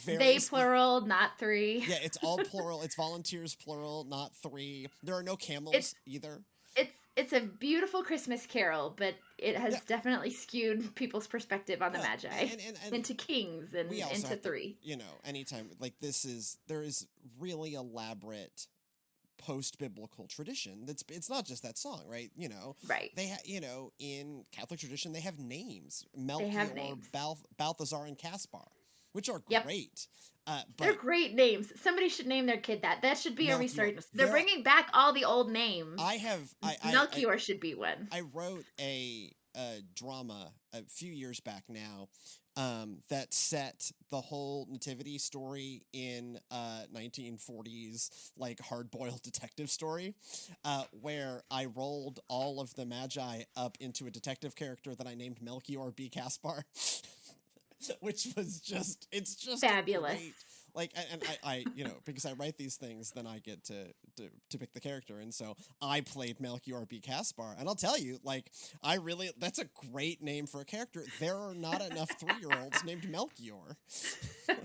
they 0.06 0.40
plural, 0.40 1.02
not 1.02 1.32
three. 1.38 1.84
Yeah, 1.86 1.98
it's 2.02 2.18
all 2.24 2.38
plural. 2.50 2.82
It's 2.82 2.96
volunteers 2.96 3.56
plural, 3.56 4.06
not 4.06 4.34
three. 4.38 4.88
There 5.02 5.16
are 5.16 5.24
no 5.24 5.36
camels 5.36 5.76
it's, 5.76 5.96
either. 6.06 6.44
It's 6.78 6.96
it's 7.18 7.34
a 7.34 7.42
beautiful 7.42 8.02
Christmas 8.02 8.46
carol, 8.46 8.94
but 8.98 9.16
it 9.44 9.58
has 9.58 9.74
yeah. 9.74 9.80
definitely 9.88 10.32
skewed 10.32 10.96
people's 10.96 11.28
perspective 11.28 11.82
on 11.82 11.92
the 11.92 12.00
Magi 12.00 12.28
and, 12.30 12.52
and, 12.52 12.78
and 12.86 12.96
into 12.96 13.14
kings 13.14 13.74
and 13.74 13.92
into 13.92 14.36
three. 14.38 14.78
To, 14.82 14.88
you 14.88 14.98
know, 14.98 15.20
anytime 15.26 15.70
like 15.80 15.94
this 16.00 16.26
is 16.26 16.58
there 16.68 16.82
is 16.82 17.06
really 17.40 17.74
elaborate 17.74 18.68
post 19.38 19.78
biblical 19.78 20.28
tradition. 20.28 20.86
That's 20.86 21.04
it's 21.10 21.30
not 21.30 21.46
just 21.46 21.64
that 21.64 21.78
song, 21.78 22.04
right? 22.08 22.32
You 22.36 22.50
know, 22.50 22.76
right? 22.88 23.12
They 23.16 23.28
have 23.28 23.42
you 23.46 23.60
know 23.62 23.92
in 24.00 24.46
Catholic 24.52 24.80
tradition 24.80 25.12
they 25.12 25.22
have 25.22 25.38
names 25.38 26.06
Melchior, 26.16 26.50
have 26.50 26.74
names. 26.74 27.06
Bal- 27.12 27.40
Balthazar, 27.58 28.06
and 28.06 28.18
Caspar, 28.18 28.68
which 29.14 29.30
are 29.30 29.42
yep. 29.48 29.64
great. 29.64 30.08
Uh, 30.46 30.62
They're 30.78 30.94
great 30.94 31.34
names. 31.34 31.72
Somebody 31.82 32.10
should 32.10 32.28
name 32.28 32.46
their 32.46 32.58
kid 32.58 32.82
that. 32.82 33.02
That 33.02 33.18
should 33.18 33.36
be 33.36 33.48
Melchior. 33.48 33.60
a 33.60 33.88
resurgence. 33.88 34.08
They're 34.14 34.28
bringing 34.28 34.62
back 34.62 34.90
all 34.94 35.14
the 35.14 35.24
old 35.24 35.50
names. 35.50 36.02
I 36.02 36.16
have. 36.16 36.54
I, 36.62 36.76
I 36.84 36.92
Melchior 36.92 37.34
I, 37.34 37.38
should 37.38 37.62
be 37.62 37.76
one. 37.76 38.10
I 38.12 38.22
wrote 38.34 38.66
a, 38.80 39.32
a 39.56 39.80
drama 39.96 40.52
a 40.74 40.82
few 40.84 41.14
years 41.14 41.40
back 41.40 41.64
now 41.70 42.10
um, 42.56 43.00
that 43.10 43.34
set 43.34 43.92
the 44.10 44.22
whole 44.22 44.68
nativity 44.70 45.18
story 45.18 45.84
in 45.94 46.40
uh, 46.52 46.82
1940s 46.94 48.32
like 48.38 48.60
hard-boiled 48.62 49.22
detective 49.24 49.70
story 49.70 50.14
uh, 50.64 50.84
where 51.02 51.44
i 51.50 51.66
rolled 51.66 52.20
all 52.28 52.60
of 52.60 52.74
the 52.76 52.86
magi 52.86 53.44
up 53.56 53.78
into 53.80 54.06
a 54.06 54.12
detective 54.12 54.56
character 54.56 54.94
that 54.96 55.08
i 55.08 55.16
named 55.16 55.42
melchior 55.42 55.92
b 55.96 56.10
caspar 56.10 56.64
which 58.00 58.28
was 58.36 58.60
just 58.60 59.08
it's 59.12 59.36
just 59.36 59.62
fabulous. 59.62 60.14
Great, 60.14 60.34
like 60.76 60.92
and 61.12 61.24
I, 61.44 61.52
I 61.52 61.66
you 61.76 61.84
know 61.84 61.96
because 62.06 62.26
I 62.26 62.34
write 62.34 62.58
these 62.58 62.76
things 62.76 63.12
then 63.12 63.28
I 63.28 63.40
get 63.40 63.64
to, 63.66 63.86
to 64.18 64.30
to 64.50 64.58
pick 64.58 64.74
the 64.74 64.80
character. 64.80 65.20
And 65.20 65.34
so 65.34 65.56
I 65.82 66.02
played 66.02 66.40
Melchior 66.40 66.86
B. 66.88 67.00
Caspar 67.00 67.56
and 67.58 67.68
I'll 67.68 67.76
tell 67.76 67.98
you 67.98 68.20
like 68.24 68.52
I 68.82 68.96
really 68.96 69.32
that's 69.38 69.60
a 69.60 69.66
great 69.92 70.22
name 70.22 70.48
for 70.48 70.62
a 70.62 70.66
character. 70.66 71.04
There 71.20 71.38
are 71.38 71.54
not 71.54 71.82
enough 71.82 72.10
3-year-olds 72.20 72.84
named 72.84 73.10
Melchior. 73.10 73.78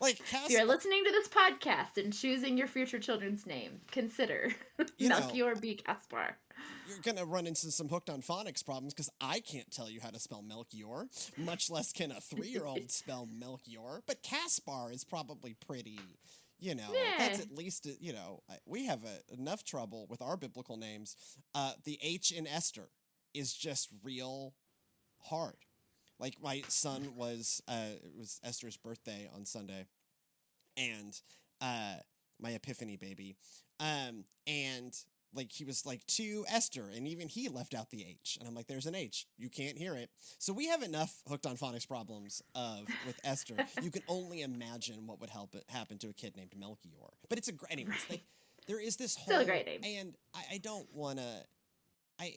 Like 0.00 0.18
Caspar, 0.26 0.50
you're 0.50 0.64
listening 0.64 1.04
to 1.04 1.10
this 1.10 1.28
podcast 1.28 2.02
and 2.02 2.12
choosing 2.12 2.56
your 2.56 2.66
future 2.66 2.98
children's 2.98 3.46
name. 3.46 3.80
Consider 3.90 4.54
Melchior 4.98 5.54
know, 5.54 5.60
B. 5.60 5.74
Caspar 5.74 6.38
you're 6.88 6.98
going 6.98 7.16
to 7.16 7.24
run 7.24 7.46
into 7.46 7.70
some 7.70 7.88
hooked 7.88 8.10
on 8.10 8.20
phonics 8.22 8.64
problems 8.64 8.94
because 8.94 9.10
I 9.20 9.40
can't 9.40 9.70
tell 9.70 9.90
you 9.90 10.00
how 10.00 10.10
to 10.10 10.18
spell 10.18 10.42
Melchior, 10.42 11.08
much 11.36 11.70
less 11.70 11.92
can 11.92 12.12
a 12.12 12.20
three 12.20 12.48
year 12.48 12.66
old 12.66 12.90
spell 12.90 13.28
Melchior. 13.30 14.02
But 14.06 14.22
Caspar 14.22 14.90
is 14.92 15.04
probably 15.04 15.54
pretty, 15.66 15.98
you 16.58 16.74
know, 16.74 16.92
yeah. 16.92 17.18
that's 17.18 17.40
at 17.40 17.54
least, 17.54 17.88
you 18.00 18.12
know, 18.12 18.42
we 18.66 18.86
have 18.86 19.00
a, 19.04 19.34
enough 19.34 19.64
trouble 19.64 20.06
with 20.08 20.20
our 20.22 20.36
biblical 20.36 20.76
names. 20.76 21.16
Uh, 21.54 21.72
the 21.84 21.98
H 22.02 22.32
in 22.32 22.46
Esther 22.46 22.88
is 23.32 23.54
just 23.54 23.88
real 24.02 24.54
hard. 25.24 25.56
Like 26.20 26.36
my 26.42 26.62
son 26.68 27.14
was, 27.16 27.60
uh, 27.68 27.96
it 28.02 28.12
was 28.16 28.40
Esther's 28.44 28.76
birthday 28.76 29.28
on 29.34 29.44
Sunday, 29.44 29.86
and 30.76 31.20
uh, 31.60 31.96
my 32.40 32.50
Epiphany 32.50 32.96
baby. 32.96 33.36
Um, 33.80 34.24
and 34.46 34.94
like 35.34 35.52
he 35.52 35.64
was 35.64 35.84
like 35.84 36.06
to 36.06 36.44
Esther, 36.48 36.90
and 36.94 37.06
even 37.08 37.28
he 37.28 37.48
left 37.48 37.74
out 37.74 37.90
the 37.90 38.04
H. 38.08 38.36
And 38.38 38.48
I'm 38.48 38.54
like, 38.54 38.66
there's 38.66 38.86
an 38.86 38.94
H. 38.94 39.26
You 39.36 39.48
can't 39.48 39.76
hear 39.76 39.94
it. 39.94 40.10
So 40.38 40.52
we 40.52 40.68
have 40.68 40.82
enough 40.82 41.22
hooked 41.28 41.46
on 41.46 41.56
phonics 41.56 41.86
problems 41.86 42.42
of 42.54 42.86
with 43.06 43.18
Esther. 43.24 43.56
You 43.82 43.90
can 43.90 44.02
only 44.08 44.42
imagine 44.42 45.06
what 45.06 45.20
would 45.20 45.30
help 45.30 45.54
it 45.54 45.64
happen 45.68 45.98
to 45.98 46.08
a 46.08 46.12
kid 46.12 46.36
named 46.36 46.52
Melchior. 46.56 47.10
But 47.28 47.38
it's 47.38 47.48
a 47.48 47.52
great 47.52 47.72
anyways, 47.72 47.92
right. 47.92 48.10
like 48.10 48.24
there 48.66 48.80
is 48.80 48.96
this 48.96 49.16
whole 49.16 49.26
Still 49.26 49.40
a 49.40 49.44
great 49.44 49.66
name. 49.66 49.80
and 49.84 50.14
I, 50.34 50.54
I 50.54 50.58
don't 50.58 50.86
wanna 50.92 51.42
I 52.18 52.36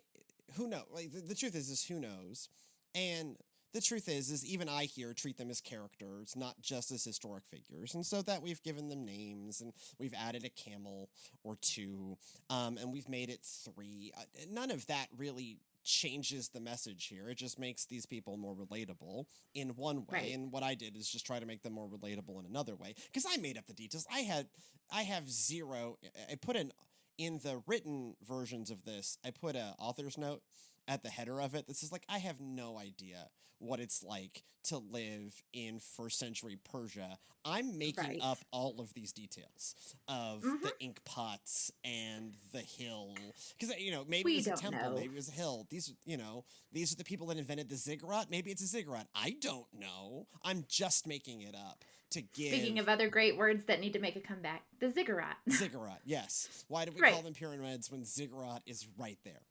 who 0.55 0.67
knows 0.67 0.85
like 0.93 1.11
the, 1.11 1.21
the 1.21 1.35
truth 1.35 1.55
is 1.55 1.69
is 1.69 1.83
who 1.83 1.99
knows. 1.99 2.49
And 2.95 3.37
the 3.77 3.81
truth 3.81 4.09
is 4.09 4.31
is 4.31 4.43
even 4.43 4.67
i 4.67 4.85
here 4.85 5.13
treat 5.13 5.37
them 5.37 5.51
as 5.51 5.61
characters 5.61 6.33
not 6.35 6.55
just 6.61 6.91
as 6.91 7.03
historic 7.03 7.45
figures. 7.45 7.93
And 7.93 8.03
so 8.03 8.21
that 8.23 8.41
we've 8.41 8.61
given 8.63 8.89
them 8.89 9.05
names 9.05 9.61
and 9.61 9.71
we've 9.99 10.13
added 10.17 10.43
a 10.43 10.49
camel 10.49 11.09
or 11.43 11.55
two 11.61 12.17
um, 12.49 12.77
and 12.77 12.91
we've 12.91 13.07
made 13.07 13.29
it 13.29 13.39
three. 13.43 14.11
Uh, 14.17 14.21
none 14.49 14.71
of 14.71 14.87
that 14.87 15.07
really 15.15 15.59
changes 15.83 16.49
the 16.49 16.59
message 16.59 17.05
here. 17.05 17.29
It 17.29 17.37
just 17.37 17.59
makes 17.59 17.85
these 17.85 18.05
people 18.05 18.35
more 18.35 18.55
relatable 18.55 19.25
in 19.53 19.69
one 19.69 19.97
way. 19.99 20.05
Right. 20.11 20.33
and 20.33 20.51
what 20.51 20.63
i 20.63 20.73
did 20.73 20.97
is 20.97 21.07
just 21.07 21.25
try 21.25 21.39
to 21.39 21.45
make 21.45 21.61
them 21.61 21.73
more 21.73 21.87
relatable 21.87 22.39
in 22.39 22.45
another 22.49 22.75
way. 22.75 22.95
Because 23.05 23.25
i 23.31 23.37
made 23.37 23.57
up 23.57 23.67
the 23.67 23.73
details. 23.73 24.07
I 24.11 24.21
had 24.21 24.47
i 24.91 25.03
have 25.03 25.29
zero 25.29 25.97
i 26.31 26.35
put 26.35 26.55
in 26.55 26.71
in 27.17 27.39
the 27.43 27.61
written 27.67 28.15
versions 28.27 28.71
of 28.71 28.83
this 28.85 29.17
i 29.25 29.31
put 29.31 29.55
a 29.55 29.75
author's 29.79 30.17
note 30.17 30.41
at 30.87 31.03
the 31.03 31.09
header 31.09 31.41
of 31.41 31.55
it. 31.55 31.67
This 31.67 31.83
is 31.83 31.91
like, 31.91 32.03
I 32.09 32.19
have 32.19 32.39
no 32.39 32.79
idea 32.79 33.29
what 33.59 33.79
it's 33.79 34.03
like 34.03 34.43
to 34.65 34.77
live 34.77 35.41
in 35.53 35.79
first 35.79 36.19
century 36.19 36.57
Persia. 36.71 37.17
I'm 37.45 37.77
making 37.77 38.03
right. 38.03 38.19
up 38.21 38.39
all 38.51 38.79
of 38.79 38.93
these 38.93 39.13
details 39.13 39.73
of 40.07 40.41
mm-hmm. 40.41 40.63
the 40.63 40.73
ink 40.79 40.99
pots 41.05 41.71
and 41.83 42.35
the 42.51 42.59
hill. 42.59 43.15
Because, 43.57 43.77
you 43.79 43.91
know, 43.91 44.03
maybe 44.07 44.25
we 44.25 44.33
it 44.33 44.47
was 44.49 44.59
a 44.59 44.61
temple, 44.61 44.89
know. 44.89 44.95
maybe 44.95 45.13
it 45.13 45.15
was 45.15 45.29
a 45.29 45.33
hill. 45.33 45.65
These, 45.69 45.93
you 46.05 46.17
know, 46.17 46.43
these 46.73 46.91
are 46.91 46.97
the 46.97 47.05
people 47.05 47.27
that 47.27 47.37
invented 47.37 47.69
the 47.69 47.77
ziggurat. 47.77 48.29
Maybe 48.29 48.51
it's 48.51 48.61
a 48.61 48.67
ziggurat. 48.67 49.07
I 49.15 49.35
don't 49.39 49.67
know. 49.73 50.27
I'm 50.43 50.65
just 50.67 51.07
making 51.07 51.41
it 51.41 51.55
up 51.55 51.85
to 52.11 52.21
give. 52.21 52.53
Speaking 52.53 52.79
of 52.79 52.89
other 52.89 53.07
great 53.09 53.37
words 53.37 53.65
that 53.65 53.79
need 53.79 53.93
to 53.93 53.99
make 53.99 54.17
a 54.17 54.21
comeback, 54.21 54.63
the 54.79 54.89
ziggurat. 54.89 55.37
ziggurat, 55.49 56.01
yes. 56.05 56.65
Why 56.67 56.83
do 56.85 56.91
we 56.91 56.99
right. 57.01 57.13
call 57.13 57.21
them 57.21 57.33
pyramids 57.33 57.89
when 57.89 58.03
ziggurat 58.03 58.61
is 58.65 58.85
right 58.97 59.19
there? 59.23 59.41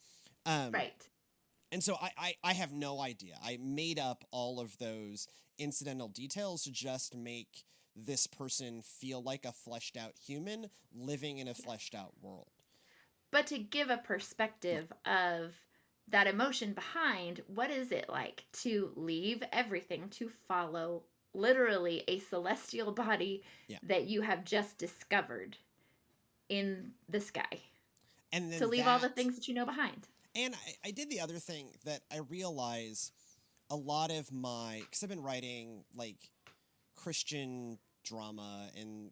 Um, 0.45 0.71
right 0.71 0.93
and 1.73 1.83
so 1.83 1.97
I, 2.01 2.11
I, 2.17 2.35
I 2.45 2.53
have 2.53 2.73
no 2.73 3.01
idea. 3.01 3.35
I 3.45 3.59
made 3.61 3.99
up 3.99 4.25
all 4.31 4.61
of 4.61 4.79
those 4.79 5.27
incidental 5.59 6.09
details 6.09 6.63
to 6.65 6.73
just 6.73 7.15
make 7.15 7.65
this 7.95 8.27
person 8.27 8.83
feel 8.83 9.23
like 9.23 9.45
a 9.45 9.53
fleshed 9.53 9.97
out 9.97 10.13
human 10.25 10.69
living 10.95 11.39
in 11.39 11.49
a 11.49 11.55
fleshed 11.55 11.95
out 11.95 12.13
world. 12.21 12.49
But 13.31 13.47
to 13.49 13.59
give 13.59 13.91
a 13.91 13.97
perspective 13.97 14.93
of 15.05 15.53
that 16.09 16.27
emotion 16.27 16.73
behind, 16.73 17.43
what 17.47 17.71
is 17.71 17.91
it 17.91 18.09
like 18.09 18.45
to 18.53 18.93
leave 18.95 19.43
everything 19.53 20.09
to 20.11 20.31
follow 20.47 21.03
literally 21.35 22.05
a 22.07 22.19
celestial 22.21 22.93
body 22.93 23.43
yeah. 23.69 23.79
that 23.83 24.07
you 24.07 24.23
have 24.23 24.45
just 24.45 24.79
discovered 24.79 25.57
in 26.49 26.93
the 27.09 27.21
sky? 27.21 27.61
And 28.33 28.53
to 28.53 28.67
leave 28.67 28.85
that, 28.85 28.91
all 28.91 28.99
the 28.99 29.09
things 29.09 29.35
that 29.35 29.49
you 29.49 29.55
know 29.55 29.67
behind. 29.67 30.07
And 30.37 30.55
I, 30.55 30.89
I 30.89 30.91
did 30.91 31.09
the 31.09 31.21
other 31.21 31.39
thing 31.39 31.71
that 31.85 32.03
I 32.13 32.19
realize 32.19 33.11
a 33.71 33.77
lot 33.77 34.11
of 34.11 34.31
my 34.31 34.83
because 34.83 35.03
I've 35.03 35.09
been 35.09 35.23
writing 35.23 35.85
like 35.97 36.31
Christian 36.95 37.79
drama 38.05 38.69
and 38.79 39.11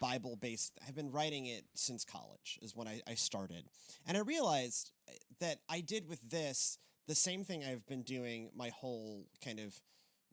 Bible 0.00 0.36
based. 0.36 0.78
I've 0.86 0.94
been 0.94 1.10
writing 1.10 1.46
it 1.46 1.64
since 1.74 2.04
college 2.04 2.58
is 2.60 2.76
when 2.76 2.86
I, 2.86 3.00
I 3.08 3.14
started, 3.14 3.64
and 4.06 4.16
I 4.16 4.20
realized 4.20 4.92
uh, 5.08 5.12
that 5.40 5.58
I 5.68 5.80
did 5.80 6.08
with 6.08 6.30
this 6.30 6.78
the 7.08 7.14
same 7.14 7.42
thing 7.42 7.64
I've 7.64 7.86
been 7.86 8.02
doing 8.02 8.50
my 8.54 8.68
whole 8.68 9.26
kind 9.42 9.58
of 9.58 9.80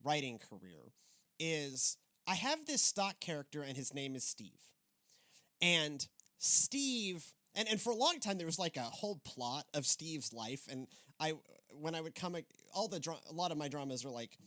writing 0.04 0.40
career. 0.40 0.92
Is 1.40 1.98
I 2.28 2.36
have 2.36 2.66
this 2.66 2.82
stock 2.82 3.20
character 3.22 3.64
and 3.64 3.78
his 3.78 3.94
name 3.94 4.16
is 4.16 4.26
Steve, 4.26 4.72
and 5.62 6.06
Steve. 6.38 7.34
And, 7.56 7.68
and 7.70 7.80
for 7.80 7.92
a 7.92 7.96
long 7.96 8.20
time 8.20 8.38
there 8.38 8.48
was 8.48 8.60
like 8.60 8.78
a 8.78 8.82
whole 8.82 9.22
plot 9.24 9.66
of 9.74 9.86
Steve's 9.86 10.34
life 10.34 10.68
and 10.72 10.88
I 11.20 11.34
when 11.70 11.96
I 11.96 12.02
would 12.02 12.16
come 12.16 12.36
all 12.74 12.88
the 12.88 13.02
a 13.30 13.34
lot 13.34 13.52
of 13.52 13.58
my 13.58 13.68
dramas 13.68 14.06
are 14.06 14.10
like 14.10 14.38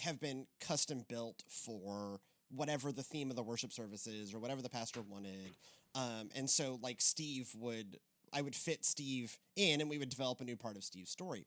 have 0.00 0.20
been 0.20 0.46
custom 0.60 1.04
built 1.08 1.42
for 1.48 2.20
whatever 2.54 2.92
the 2.92 3.02
theme 3.02 3.30
of 3.30 3.36
the 3.36 3.42
worship 3.42 3.72
service 3.72 4.06
is 4.06 4.34
or 4.34 4.38
whatever 4.38 4.62
the 4.62 4.68
pastor 4.68 5.02
wanted. 5.02 5.56
Um, 5.94 6.28
and 6.34 6.48
so 6.48 6.78
like 6.82 7.00
Steve 7.00 7.50
would, 7.56 7.98
I 8.32 8.42
would 8.42 8.54
fit 8.54 8.84
Steve 8.84 9.38
in 9.56 9.80
and 9.80 9.88
we 9.88 9.98
would 9.98 10.10
develop 10.10 10.40
a 10.40 10.44
new 10.44 10.56
part 10.56 10.76
of 10.76 10.84
Steve's 10.84 11.10
story. 11.10 11.46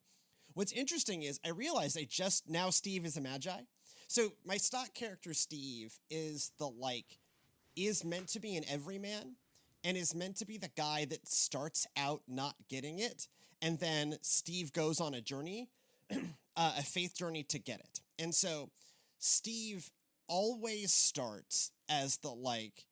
What's 0.54 0.72
interesting 0.72 1.22
is 1.22 1.40
I 1.46 1.50
realized 1.50 1.98
I 1.98 2.08
just 2.10 2.50
now 2.50 2.70
Steve 2.70 3.06
is 3.06 3.16
a 3.18 3.22
magi. 3.22 3.62
So 4.08 4.34
my 4.44 4.58
stock 4.58 4.94
character 4.96 5.34
Steve 5.34 6.00
is 6.10 6.52
the 6.58 6.68
like 6.68 7.20
is 7.76 8.04
meant 8.04 8.28
to 8.30 8.40
be 8.40 8.56
an 8.58 8.64
everyman 8.68 9.36
and 9.84 9.98
is 9.98 10.14
meant 10.14 10.38
to 10.38 10.46
be 10.46 10.58
the 10.58 10.72
guy 10.76 11.06
that 11.06 11.28
starts 11.28 11.88
out 11.98 12.22
not 12.28 12.56
getting 12.70 13.00
it 13.00 13.28
and 13.62 13.80
then 13.80 14.18
Steve 14.22 14.74
goes 14.74 15.00
on 15.00 15.14
a 15.14 15.22
journey, 15.22 15.70
uh, 16.12 16.74
a 16.78 16.84
faith 16.84 17.16
journey 17.16 17.44
to 17.44 17.60
get 17.60 17.80
it. 17.80 18.00
And 18.18 18.34
so 18.34 18.70
Steve 19.18 19.90
always 20.28 20.94
starts 20.94 21.72
as 21.90 22.18
the 22.18 22.30
like 22.30 22.86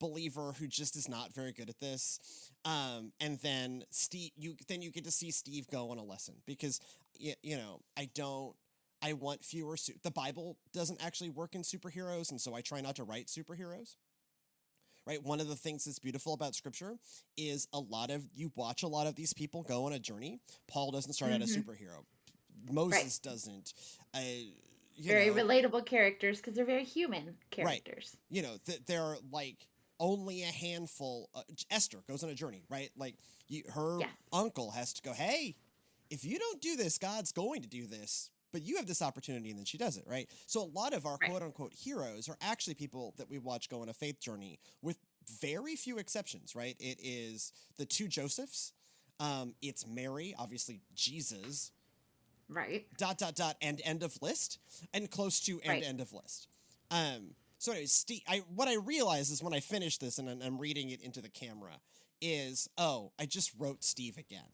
believer 0.00 0.54
who 0.58 0.66
just 0.66 0.96
is 0.96 1.08
not 1.08 1.32
very 1.32 1.52
good 1.52 1.68
at 1.68 1.80
this. 1.80 2.52
Um, 2.64 3.12
and 3.20 3.38
then 3.40 3.84
Steve, 3.90 4.30
you 4.36 4.56
then 4.68 4.82
you 4.82 4.90
get 4.90 5.04
to 5.04 5.10
see 5.10 5.30
Steve 5.30 5.68
go 5.68 5.90
on 5.90 5.98
a 5.98 6.04
lesson 6.04 6.34
because 6.46 6.80
you, 7.18 7.34
you 7.42 7.56
know 7.56 7.80
I 7.96 8.08
don't. 8.14 8.54
I 9.02 9.12
want 9.12 9.44
fewer. 9.44 9.76
Su- 9.76 9.92
the 10.02 10.10
Bible 10.10 10.56
doesn't 10.72 11.04
actually 11.04 11.28
work 11.28 11.54
in 11.54 11.60
superheroes, 11.60 12.30
and 12.30 12.40
so 12.40 12.54
I 12.54 12.62
try 12.62 12.80
not 12.80 12.96
to 12.96 13.04
write 13.04 13.26
superheroes. 13.26 13.96
Right. 15.06 15.22
One 15.22 15.38
of 15.38 15.48
the 15.48 15.56
things 15.56 15.84
that's 15.84 15.98
beautiful 15.98 16.32
about 16.32 16.54
Scripture 16.54 16.96
is 17.36 17.68
a 17.74 17.78
lot 17.78 18.10
of 18.10 18.26
you 18.34 18.50
watch 18.56 18.82
a 18.82 18.88
lot 18.88 19.06
of 19.06 19.14
these 19.14 19.34
people 19.34 19.62
go 19.62 19.84
on 19.84 19.92
a 19.92 19.98
journey. 19.98 20.40
Paul 20.66 20.92
doesn't 20.92 21.12
start 21.12 21.30
mm-hmm. 21.30 21.42
out 21.42 21.48
a 21.48 21.52
mm-hmm. 21.52 21.70
superhero. 21.70 22.04
Moses 22.72 23.20
right. 23.22 23.30
doesn't. 23.32 23.74
Uh, 24.14 24.20
very 24.98 25.28
know, 25.28 25.34
relatable 25.34 25.84
characters 25.84 26.38
because 26.38 26.54
they're 26.54 26.64
very 26.64 26.84
human 26.84 27.34
characters. 27.50 28.16
Right. 28.16 28.36
You 28.36 28.42
know, 28.42 28.56
th- 28.64 28.80
they're 28.86 29.16
like 29.30 29.66
only 30.00 30.42
a 30.42 30.46
handful. 30.46 31.28
Uh, 31.34 31.42
Esther 31.70 31.98
goes 32.08 32.22
on 32.22 32.30
a 32.30 32.34
journey, 32.34 32.62
right? 32.68 32.90
Like 32.96 33.16
you, 33.48 33.64
her 33.74 33.98
yes. 34.00 34.10
uncle 34.32 34.70
has 34.70 34.92
to 34.94 35.02
go, 35.02 35.12
hey, 35.12 35.56
if 36.10 36.24
you 36.24 36.38
don't 36.38 36.60
do 36.60 36.76
this, 36.76 36.98
God's 36.98 37.32
going 37.32 37.62
to 37.62 37.68
do 37.68 37.86
this. 37.86 38.30
But 38.54 38.62
you 38.62 38.76
have 38.76 38.86
this 38.86 39.02
opportunity, 39.02 39.50
and 39.50 39.58
then 39.58 39.66
she 39.66 39.76
does 39.76 39.96
it, 39.96 40.04
right? 40.06 40.30
So 40.46 40.62
a 40.62 40.70
lot 40.72 40.94
of 40.94 41.06
our 41.06 41.18
right. 41.20 41.28
quote 41.28 41.42
unquote 41.42 41.72
heroes 41.74 42.28
are 42.28 42.36
actually 42.40 42.74
people 42.74 43.12
that 43.18 43.28
we 43.28 43.38
watch 43.38 43.68
go 43.68 43.82
on 43.82 43.88
a 43.88 43.92
faith 43.92 44.20
journey, 44.20 44.60
with 44.80 44.96
very 45.40 45.74
few 45.74 45.98
exceptions, 45.98 46.54
right? 46.54 46.76
It 46.78 46.98
is 47.02 47.52
the 47.78 47.84
two 47.84 48.06
Josephs. 48.06 48.72
Um, 49.18 49.54
it's 49.60 49.86
Mary, 49.86 50.36
obviously 50.38 50.82
Jesus, 50.94 51.72
Right. 52.48 52.86
Dot 52.96 53.18
dot 53.18 53.34
dot 53.34 53.56
and 53.60 53.80
end 53.84 54.02
of 54.02 54.16
list 54.22 54.58
and 54.92 55.10
close 55.10 55.40
to 55.40 55.60
end 55.60 55.68
right. 55.68 55.82
end 55.84 56.00
of 56.00 56.12
list. 56.12 56.46
Um. 56.90 57.34
So 57.58 57.72
anyways, 57.72 57.92
Steve, 57.92 58.20
I 58.28 58.42
what 58.54 58.68
I 58.68 58.76
realize 58.76 59.30
is 59.30 59.42
when 59.42 59.54
I 59.54 59.60
finish 59.60 59.98
this 59.98 60.18
and 60.18 60.42
I'm 60.42 60.58
reading 60.58 60.90
it 60.90 61.00
into 61.00 61.20
the 61.20 61.28
camera 61.28 61.80
is 62.20 62.68
oh 62.78 63.12
I 63.18 63.26
just 63.26 63.52
wrote 63.58 63.82
Steve 63.82 64.18
again. 64.18 64.48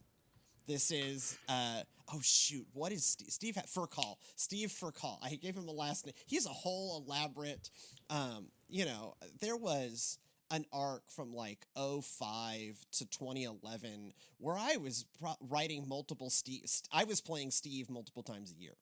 This 0.67 0.91
is 0.91 1.37
uh 1.49 1.83
oh 2.13 2.19
shoot 2.21 2.65
what 2.73 2.91
is 2.91 3.05
Steve, 3.05 3.29
Steve 3.29 3.57
Furcall 3.67 4.15
Steve 4.35 4.69
Furcall 4.69 5.17
I 5.21 5.35
gave 5.35 5.55
him 5.55 5.67
a 5.67 5.71
last 5.71 6.05
name. 6.05 6.15
He's 6.27 6.45
a 6.45 6.49
whole 6.49 7.03
elaborate 7.05 7.69
um 8.09 8.47
you 8.69 8.85
know 8.85 9.15
there 9.39 9.57
was 9.57 10.17
an 10.51 10.65
arc 10.73 11.09
from 11.09 11.33
like 11.33 11.65
05 11.75 12.85
to 12.91 13.05
2011 13.05 14.13
where 14.37 14.57
I 14.57 14.77
was 14.77 15.05
pro- 15.19 15.35
writing 15.39 15.87
multiple 15.87 16.29
Steve. 16.29 16.65
I 16.91 17.05
was 17.05 17.21
playing 17.21 17.51
Steve 17.51 17.89
multiple 17.89 18.21
times 18.21 18.51
a 18.51 18.61
year. 18.61 18.73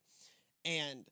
And 0.66 1.06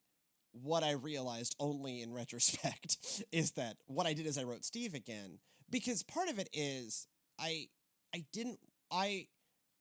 what 0.52 0.84
I 0.84 0.92
realized 0.92 1.56
only 1.60 2.02
in 2.02 2.14
retrospect 2.14 3.24
is 3.32 3.52
that 3.52 3.78
what 3.86 4.08
I 4.08 4.14
did 4.14 4.26
is 4.26 4.38
I 4.38 4.44
wrote 4.44 4.66
Steve 4.66 4.94
again 4.94 5.40
because 5.70 6.04
part 6.04 6.30
of 6.30 6.40
it 6.40 6.50
is 6.54 7.08
I 7.40 7.68
I 8.14 8.26
didn't 8.34 8.60
I 8.92 9.28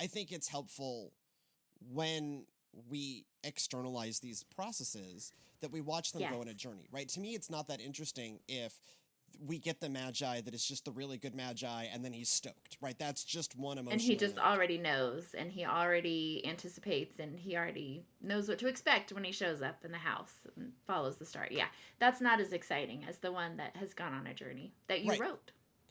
I 0.01 0.07
think 0.07 0.33
it's 0.33 0.49
helpful 0.49 1.13
when 1.93 2.45
we 2.89 3.25
externalize 3.45 4.21
these 4.21 4.45
processes 4.45 5.33
that 5.61 5.73
we 5.73 5.81
watch 5.81 6.13
them 6.13 6.23
yes. 6.23 6.33
go 6.33 6.41
on 6.41 6.49
a 6.49 6.55
journey, 6.55 6.87
right? 6.93 7.09
To 7.11 7.21
me, 7.21 7.35
it's 7.35 7.51
not 7.51 7.69
that 7.69 7.81
interesting 7.81 8.41
if 8.49 8.81
we 9.45 9.59
get 9.59 9.81
the 9.81 9.89
magi 9.89 10.41
that 10.41 10.55
is 10.55 10.65
just 10.65 10.85
the 10.85 10.91
really 10.91 11.19
good 11.19 11.35
magi 11.35 11.85
and 11.93 12.05
then 12.05 12.13
he's 12.13 12.29
stoked 12.29 12.79
right 12.81 12.99
that's 12.99 13.25
just 13.25 13.57
one 13.57 13.77
emotion 13.79 13.93
and 13.93 14.01
he 14.01 14.17
just 14.17 14.39
already 14.39 14.79
knows 14.79 15.35
and 15.37 15.53
he 15.53 15.65
already 15.65 16.43
anticipates 16.47 17.19
and 17.19 17.39
he 17.39 17.57
already 17.57 18.05
knows 18.23 18.49
what 18.49 18.59
to 18.59 18.67
expect 18.67 19.13
when 19.13 19.25
he 19.25 19.33
shows 19.33 19.63
up 19.63 19.85
in 19.85 19.93
the 19.93 19.99
house 19.99 20.33
and 20.57 20.73
follows 20.87 21.17
the 21.17 21.27
star 21.27 21.47
yeah 21.51 21.67
that's 21.99 22.21
not 22.21 22.41
as 22.41 22.53
exciting 22.53 23.05
as 23.07 23.19
the 23.19 23.31
one 23.31 23.57
that 23.57 23.77
has 23.77 23.93
gone 23.93 24.15
on 24.15 24.27
a 24.27 24.35
journey 24.35 24.73
that 24.89 25.03
you 25.03 25.11
right. 25.11 25.21
wrote 25.21 25.51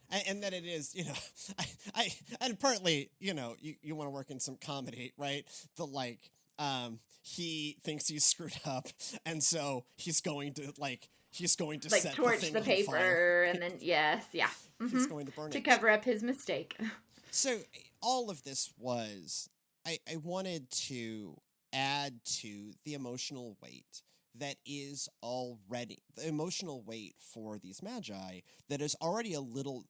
and, 0.10 0.24
and 0.28 0.44
that 0.44 0.54
it 0.54 0.66
is, 0.66 0.94
you 0.96 1.06
know, 1.06 1.14
I, 1.60 1.66
I, 1.96 2.14
and 2.42 2.60
partly, 2.60 3.10
you 3.20 3.34
know, 3.34 3.56
you, 3.60 3.76
you 3.82 3.96
want 3.96 4.08
to 4.08 4.12
work 4.12 4.30
in 4.32 4.40
some 4.40 4.58
comedy, 4.58 5.14
right? 5.18 5.46
The 5.78 5.86
like, 5.86 6.32
um, 6.60 7.00
he 7.22 7.78
thinks 7.84 8.08
he's 8.08 8.26
screwed 8.26 8.58
up, 8.66 8.88
and 9.26 9.44
so 9.44 9.86
he's 9.98 10.22
going 10.22 10.54
to 10.54 10.74
like 10.78 11.10
he's 11.36 11.56
going 11.56 11.80
to 11.82 11.90
like 11.90 12.14
torch 12.14 12.42
the, 12.42 12.52
the 12.52 12.62
paper 12.62 13.44
and 13.44 13.62
then 13.62 13.74
yes 13.80 14.26
yeah 14.32 14.48
mm-hmm. 14.82 14.88
he's 14.88 15.06
going 15.06 15.26
to 15.26 15.32
burn 15.34 15.52
to 15.52 15.58
it 15.58 15.64
to 15.64 15.70
cover 15.70 15.90
up 15.90 16.04
his 16.06 16.24
mistake 16.24 16.78
so 17.32 17.58
all 18.02 18.30
of 18.30 18.44
this 18.44 18.72
was 18.80 19.50
i 19.86 19.98
i 20.10 20.16
wanted 20.16 20.70
to 20.72 21.36
add 21.74 22.20
to 22.24 22.72
the 22.86 22.94
emotional 22.94 23.58
weight 23.62 24.02
that 24.34 24.56
is 24.66 25.10
already 25.22 26.00
the 26.16 26.28
emotional 26.28 26.82
weight 26.84 27.16
for 27.20 27.58
these 27.58 27.84
magi 27.84 28.40
that 28.70 28.82
is 28.82 28.96
already 29.02 29.34
a 29.34 29.42
little 29.42 29.86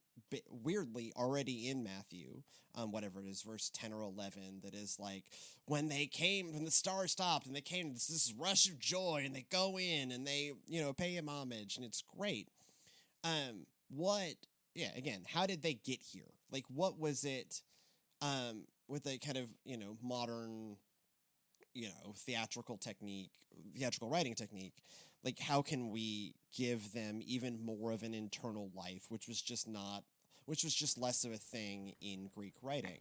weirdly 0.50 1.12
already 1.16 1.70
in 1.70 1.84
Matthew, 1.84 2.42
um, 2.76 2.92
whatever 2.92 3.22
it 3.22 3.28
is, 3.28 3.42
verse 3.42 3.70
10 3.74 3.94
or 3.94 4.02
11, 4.02 4.62
that 4.64 4.74
is 4.74 4.98
like 5.00 5.24
when 5.66 5.88
they 5.88 6.08
came, 6.08 6.54
when 6.54 6.66
the 6.66 6.72
star 6.72 7.08
stopped 7.08 7.46
and 7.48 7.56
they 7.56 7.62
came, 7.62 7.94
this, 7.94 8.08
this 8.08 8.34
rush 8.38 8.68
of 8.68 8.80
joy 8.80 9.24
and 9.26 9.36
they 9.36 9.46
go 9.52 9.78
in 9.80 10.12
and 10.12 10.26
they, 10.26 10.52
you 10.68 10.82
know, 10.82 10.94
pay 10.94 11.12
him 11.12 11.30
homage 11.30 11.78
and 11.78 11.86
it's 11.86 12.04
great. 12.18 12.50
Um, 13.24 13.66
what, 13.90 14.36
yeah, 14.74 14.90
again, 14.96 15.24
how 15.28 15.46
did 15.46 15.62
they 15.62 15.74
get 15.74 16.02
here? 16.02 16.34
Like, 16.52 16.66
what 16.74 17.00
was 17.00 17.24
it, 17.24 17.62
um, 18.22 18.66
with 18.88 19.08
a 19.08 19.18
kind 19.18 19.38
of, 19.38 19.50
you 19.64 19.78
know, 19.78 19.98
modern, 20.04 20.78
you 21.74 21.88
know, 21.88 22.14
theatrical 22.18 22.78
technique, 22.78 23.32
theatrical 23.76 24.10
writing 24.10 24.36
technique? 24.36 24.74
Like 25.26 25.40
how 25.40 25.62
can 25.62 25.90
we 25.90 26.36
give 26.56 26.94
them 26.94 27.20
even 27.26 27.60
more 27.66 27.92
of 27.92 28.04
an 28.04 28.14
internal 28.14 28.70
life 28.76 29.08
which 29.10 29.28
was 29.28 29.42
just 29.42 29.68
not 29.68 30.04
which 30.46 30.64
was 30.64 30.74
just 30.74 30.98
less 30.98 31.26
of 31.26 31.34
a 31.34 31.38
thing 31.38 31.94
in 32.00 32.30
greek 32.34 32.54
writing 32.62 33.00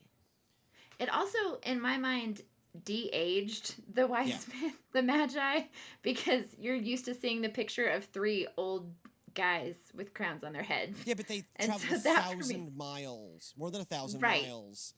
it 0.98 1.12
also 1.12 1.38
in 1.62 1.80
my 1.80 1.96
mind 1.96 2.40
de-aged 2.84 3.76
the 3.94 4.06
wise 4.06 4.28
yeah. 4.28 4.60
men 4.62 4.72
the 4.92 5.02
magi 5.02 5.60
because 6.02 6.44
you're 6.58 6.74
used 6.74 7.04
to 7.04 7.14
seeing 7.14 7.40
the 7.40 7.48
picture 7.48 7.86
of 7.86 8.04
three 8.06 8.48
old 8.56 8.92
guys 9.34 9.76
with 9.94 10.14
crowns 10.14 10.42
on 10.42 10.52
their 10.52 10.62
heads 10.62 10.98
yeah 11.04 11.14
but 11.14 11.28
they 11.28 11.44
traveled 11.60 11.82
so 11.82 12.10
a 12.10 12.14
thousand 12.14 12.76
miles 12.76 13.54
more 13.56 13.70
than 13.70 13.80
a 13.80 13.84
thousand 13.84 14.20
right. 14.20 14.44
miles 14.44 14.94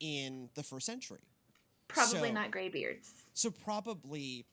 in 0.00 0.48
the 0.54 0.62
first 0.62 0.86
century 0.86 1.20
probably 1.88 2.28
so, 2.28 2.34
not 2.34 2.50
graybeards 2.50 3.10
so 3.34 3.50
probably 3.50 4.46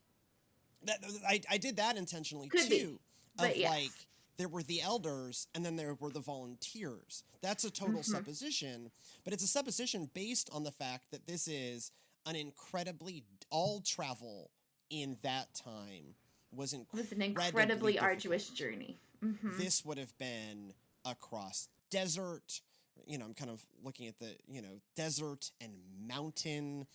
that 0.83 1.03
I, 1.27 1.41
I 1.49 1.57
did 1.57 1.77
that 1.77 1.97
intentionally 1.97 2.49
Could 2.49 2.69
too. 2.69 2.99
Be. 3.39 3.45
Of 3.45 3.55
yes. 3.55 3.69
like 3.69 3.91
there 4.37 4.47
were 4.47 4.63
the 4.63 4.81
elders 4.81 5.47
and 5.53 5.65
then 5.65 5.75
there 5.75 5.93
were 5.93 6.09
the 6.09 6.19
volunteers. 6.19 7.23
That's 7.41 7.63
a 7.63 7.71
total 7.71 8.01
mm-hmm. 8.01 8.11
supposition, 8.11 8.91
but 9.23 9.33
it's 9.33 9.43
a 9.43 9.47
supposition 9.47 10.09
based 10.13 10.49
on 10.53 10.63
the 10.63 10.71
fact 10.71 11.11
that 11.11 11.27
this 11.27 11.47
is 11.47 11.91
an 12.25 12.35
incredibly 12.35 13.23
all 13.49 13.81
travel 13.81 14.51
in 14.89 15.17
that 15.23 15.53
time 15.53 16.15
was 16.51 16.73
incredibly, 16.73 17.01
was 17.01 17.11
an 17.11 17.21
incredibly 17.21 17.93
difficult. 17.93 18.11
arduous 18.11 18.49
journey. 18.49 18.97
Mm-hmm. 19.23 19.57
This 19.57 19.83
would 19.85 19.97
have 19.97 20.17
been 20.17 20.73
across 21.05 21.69
desert. 21.89 22.61
You 23.05 23.17
know, 23.17 23.25
I'm 23.25 23.33
kind 23.33 23.51
of 23.51 23.65
looking 23.83 24.07
at 24.07 24.19
the 24.19 24.35
you 24.47 24.61
know 24.61 24.81
desert 24.95 25.51
and 25.61 25.71
mountain. 26.07 26.85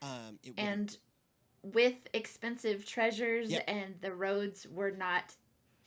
Um, 0.00 0.38
it 0.42 0.54
and 0.56 0.96
with 1.72 1.96
expensive 2.12 2.86
treasures 2.86 3.50
yep. 3.50 3.64
and 3.68 3.94
the 4.00 4.12
roads 4.12 4.66
were 4.70 4.90
not 4.90 5.34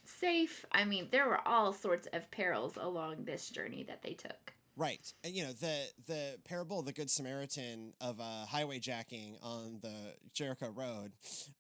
safe. 0.03 0.65
I 0.71 0.85
mean, 0.85 1.07
there 1.11 1.27
were 1.27 1.45
all 1.47 1.73
sorts 1.73 2.07
of 2.13 2.29
perils 2.31 2.77
along 2.79 3.25
this 3.25 3.49
journey 3.49 3.83
that 3.83 4.01
they 4.01 4.13
took. 4.13 4.53
Right. 4.77 5.13
And, 5.23 5.33
you 5.33 5.43
know, 5.43 5.51
the 5.51 5.83
the 6.07 6.37
parable 6.45 6.79
of 6.79 6.85
the 6.85 6.93
Good 6.93 7.11
Samaritan 7.11 7.93
of 7.99 8.19
uh, 8.21 8.45
highway 8.47 8.79
jacking 8.79 9.37
on 9.43 9.79
the 9.81 9.93
Jericho 10.33 10.69
Road 10.73 11.11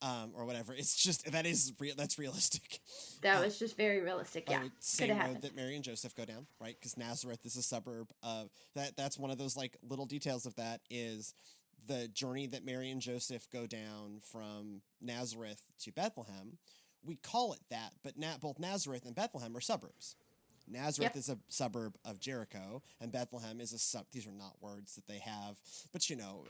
um, 0.01 0.31
or 0.33 0.45
whatever, 0.45 0.73
it's 0.73 0.95
just, 0.95 1.29
that 1.29 1.45
is 1.45 1.73
real. 1.77 1.93
That's 1.97 2.17
realistic. 2.17 2.79
That 3.21 3.37
uh, 3.37 3.45
was 3.45 3.59
just 3.59 3.75
very 3.75 4.01
realistic. 4.01 4.49
Yeah. 4.49 4.63
same 4.79 5.09
road 5.09 5.17
happened. 5.17 5.41
that 5.41 5.55
Mary 5.55 5.75
and 5.75 5.83
Joseph 5.83 6.15
go 6.15 6.25
down, 6.25 6.47
right? 6.59 6.75
Because 6.79 6.97
Nazareth 6.97 7.45
is 7.45 7.57
a 7.57 7.61
suburb 7.61 8.11
of 8.23 8.49
that. 8.75 8.95
That's 8.95 9.19
one 9.19 9.29
of 9.29 9.37
those 9.37 9.57
like 9.57 9.77
little 9.87 10.05
details 10.05 10.45
of 10.45 10.55
that 10.55 10.79
is 10.89 11.33
the 11.87 12.07
journey 12.07 12.47
that 12.47 12.65
Mary 12.65 12.89
and 12.91 13.01
Joseph 13.01 13.47
go 13.51 13.67
down 13.67 14.19
from 14.31 14.81
Nazareth 15.01 15.63
to 15.83 15.91
Bethlehem. 15.91 16.57
We 17.03 17.15
call 17.15 17.53
it 17.53 17.61
that, 17.69 17.93
but 18.03 18.17
na- 18.17 18.37
both 18.39 18.59
Nazareth 18.59 19.05
and 19.05 19.15
Bethlehem 19.15 19.55
are 19.57 19.61
suburbs. 19.61 20.15
Nazareth 20.67 21.11
yep. 21.13 21.17
is 21.17 21.29
a 21.29 21.37
suburb 21.47 21.95
of 22.05 22.19
Jericho, 22.19 22.81
and 22.99 23.11
Bethlehem 23.11 23.59
is 23.59 23.73
a 23.73 23.79
sub. 23.79 24.05
These 24.11 24.27
are 24.27 24.31
not 24.31 24.53
words 24.61 24.95
that 24.95 25.07
they 25.07 25.19
have, 25.19 25.57
but 25.91 26.09
you 26.09 26.15
know, 26.15 26.45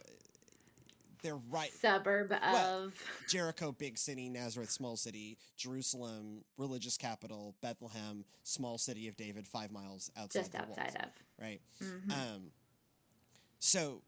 they're 1.24 1.40
right. 1.50 1.72
Suburb 1.72 2.32
well, 2.32 2.86
of 2.86 2.94
Jericho, 3.28 3.72
big 3.72 3.98
city. 3.98 4.30
Nazareth, 4.30 4.72
small 4.72 4.98
city. 4.98 5.38
Jerusalem, 5.58 6.44
religious 6.58 6.98
capital. 6.98 7.56
Bethlehem, 7.62 8.26
small 8.44 8.78
city 8.78 9.08
of 9.08 9.16
David, 9.16 9.48
five 9.48 9.72
miles 9.72 10.12
outside. 10.18 10.40
Just 10.40 10.56
outside 10.56 10.78
walls, 10.78 10.96
of 10.96 11.10
right. 11.40 11.62
Mm-hmm. 11.84 12.12
Um. 12.12 12.52
So, 13.60 14.02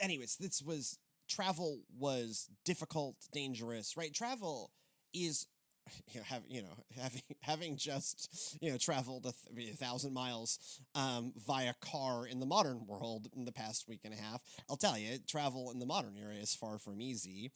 anyways, 0.00 0.36
this 0.38 0.62
was 0.62 0.98
travel 1.28 1.80
was 1.98 2.48
difficult, 2.64 3.16
dangerous. 3.32 3.96
Right, 3.96 4.12
travel 4.12 4.70
is 5.14 5.46
you 6.12 6.20
know, 6.20 6.24
have, 6.24 6.42
you 6.48 6.62
know, 6.62 6.76
having 7.00 7.22
having 7.40 7.76
just 7.76 8.56
you 8.60 8.70
know 8.70 8.78
traveled 8.78 9.26
a, 9.26 9.32
th- 9.54 9.72
a 9.72 9.76
thousand 9.76 10.12
miles 10.12 10.80
um, 10.94 11.32
via 11.46 11.74
car 11.80 12.26
in 12.26 12.40
the 12.40 12.46
modern 12.46 12.86
world 12.86 13.28
in 13.36 13.44
the 13.44 13.52
past 13.52 13.88
week 13.88 14.00
and 14.04 14.14
a 14.14 14.16
half, 14.16 14.42
I'll 14.68 14.76
tell 14.76 14.98
you, 14.98 15.18
travel 15.26 15.70
in 15.70 15.78
the 15.78 15.86
modern 15.86 16.16
era 16.16 16.34
is 16.34 16.54
far 16.54 16.78
from 16.78 17.00
easy. 17.00 17.52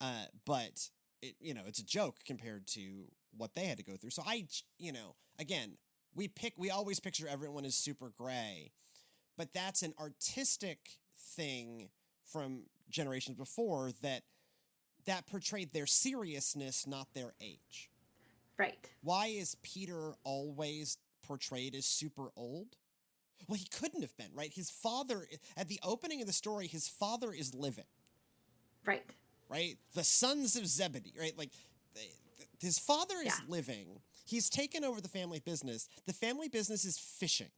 Uh, 0.00 0.24
but 0.44 0.88
it, 1.22 1.34
you 1.40 1.54
know, 1.54 1.62
it's 1.66 1.78
a 1.78 1.84
joke 1.84 2.16
compared 2.26 2.66
to 2.68 3.06
what 3.36 3.54
they 3.54 3.64
had 3.64 3.78
to 3.78 3.84
go 3.84 3.96
through. 3.96 4.10
So 4.10 4.22
I, 4.26 4.46
you 4.78 4.92
know, 4.92 5.16
again, 5.38 5.76
we 6.14 6.28
pick, 6.28 6.54
we 6.56 6.70
always 6.70 7.00
picture 7.00 7.26
everyone 7.28 7.64
as 7.64 7.74
super 7.74 8.12
gray, 8.16 8.70
but 9.36 9.52
that's 9.52 9.82
an 9.82 9.94
artistic 9.98 10.78
thing 11.24 11.88
from 12.24 12.64
generations 12.90 13.36
before 13.36 13.90
that 14.02 14.22
that 15.06 15.26
portrayed 15.26 15.72
their 15.72 15.86
seriousness, 15.86 16.86
not 16.86 17.08
their 17.14 17.34
age. 17.40 17.90
Right. 18.58 18.88
Why 19.02 19.26
is 19.26 19.56
Peter 19.62 20.14
always 20.24 20.96
portrayed 21.22 21.74
as 21.74 21.84
super 21.84 22.30
old? 22.36 22.76
Well, 23.48 23.58
he 23.58 23.66
couldn't 23.66 24.02
have 24.02 24.16
been, 24.16 24.30
right? 24.34 24.52
His 24.52 24.70
father, 24.70 25.26
at 25.56 25.68
the 25.68 25.80
opening 25.82 26.20
of 26.20 26.26
the 26.26 26.32
story, 26.32 26.66
his 26.66 26.88
father 26.88 27.32
is 27.32 27.54
living. 27.54 27.84
Right. 28.86 29.04
Right? 29.50 29.76
The 29.94 30.04
sons 30.04 30.56
of 30.56 30.66
Zebedee, 30.66 31.14
right? 31.20 31.36
Like, 31.36 31.50
his 32.60 32.78
father 32.78 33.16
is 33.18 33.26
yeah. 33.26 33.44
living. 33.48 34.00
He's 34.24 34.48
taken 34.48 34.84
over 34.84 35.00
the 35.00 35.08
family 35.08 35.40
business. 35.40 35.88
The 36.06 36.14
family 36.14 36.48
business 36.48 36.84
is 36.84 36.98
fishing. 36.98 37.50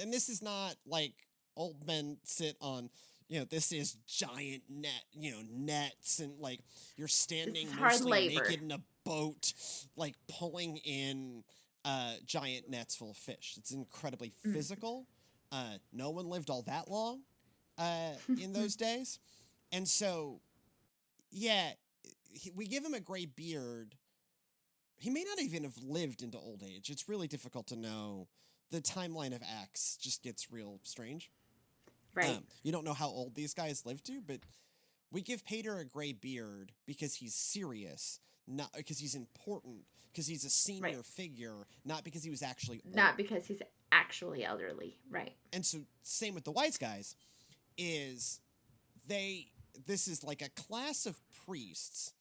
And 0.00 0.12
this 0.12 0.28
is 0.28 0.42
not 0.42 0.76
like 0.86 1.14
old 1.56 1.86
men 1.86 2.18
sit 2.24 2.56
on 2.60 2.90
you 3.28 3.40
know, 3.40 3.44
this 3.44 3.72
is 3.72 3.96
giant 4.06 4.62
net, 4.68 5.02
you 5.12 5.32
know, 5.32 5.40
nets 5.50 6.20
and 6.20 6.38
like 6.38 6.60
you're 6.96 7.08
standing 7.08 7.68
mostly 7.78 8.28
naked 8.28 8.62
in 8.62 8.70
a 8.70 8.80
boat, 9.04 9.52
like 9.96 10.14
pulling 10.28 10.76
in 10.78 11.42
uh, 11.84 12.14
giant 12.24 12.70
nets 12.70 12.94
full 12.94 13.10
of 13.10 13.16
fish. 13.16 13.54
It's 13.56 13.72
incredibly 13.72 14.32
mm. 14.46 14.52
physical. 14.52 15.06
Uh, 15.50 15.78
no 15.92 16.10
one 16.10 16.28
lived 16.28 16.50
all 16.50 16.62
that 16.62 16.90
long 16.90 17.22
uh, 17.78 18.12
in 18.40 18.52
those 18.52 18.76
days. 18.76 19.18
And 19.72 19.88
so, 19.88 20.40
yeah, 21.30 21.70
he, 22.30 22.50
we 22.50 22.66
give 22.66 22.84
him 22.84 22.94
a 22.94 23.00
gray 23.00 23.26
beard. 23.26 23.94
He 24.98 25.10
may 25.10 25.24
not 25.24 25.40
even 25.40 25.64
have 25.64 25.76
lived 25.82 26.22
into 26.22 26.38
old 26.38 26.62
age. 26.64 26.90
It's 26.90 27.08
really 27.08 27.28
difficult 27.28 27.66
to 27.68 27.76
know. 27.76 28.28
The 28.70 28.80
timeline 28.80 29.34
of 29.34 29.42
Acts 29.62 29.96
just 29.96 30.22
gets 30.22 30.50
real 30.50 30.80
strange. 30.82 31.30
Right. 32.16 32.30
Um, 32.30 32.44
you 32.62 32.72
don't 32.72 32.84
know 32.84 32.94
how 32.94 33.08
old 33.08 33.34
these 33.34 33.54
guys 33.54 33.84
live 33.84 34.02
to, 34.04 34.20
but 34.26 34.40
we 35.12 35.20
give 35.20 35.44
Peter 35.44 35.78
a 35.78 35.84
gray 35.84 36.12
beard 36.12 36.72
because 36.86 37.14
he's 37.14 37.34
serious, 37.34 38.20
not 38.48 38.72
because 38.74 38.98
he's 38.98 39.14
important, 39.14 39.84
because 40.10 40.26
he's 40.26 40.44
a 40.44 40.50
senior 40.50 40.96
right. 40.96 41.04
figure, 41.04 41.66
not 41.84 42.04
because 42.04 42.24
he 42.24 42.30
was 42.30 42.42
actually 42.42 42.80
old. 42.84 42.94
not 42.94 43.16
because 43.16 43.46
he's 43.46 43.60
actually 43.92 44.44
elderly, 44.44 44.98
right? 45.10 45.32
And 45.52 45.64
so, 45.64 45.78
same 46.02 46.34
with 46.34 46.44
the 46.44 46.52
wise 46.52 46.78
guys, 46.78 47.14
is 47.76 48.40
they 49.06 49.48
this 49.86 50.08
is 50.08 50.24
like 50.24 50.42
a 50.42 50.48
class 50.50 51.06
of 51.06 51.20
priests, 51.46 52.14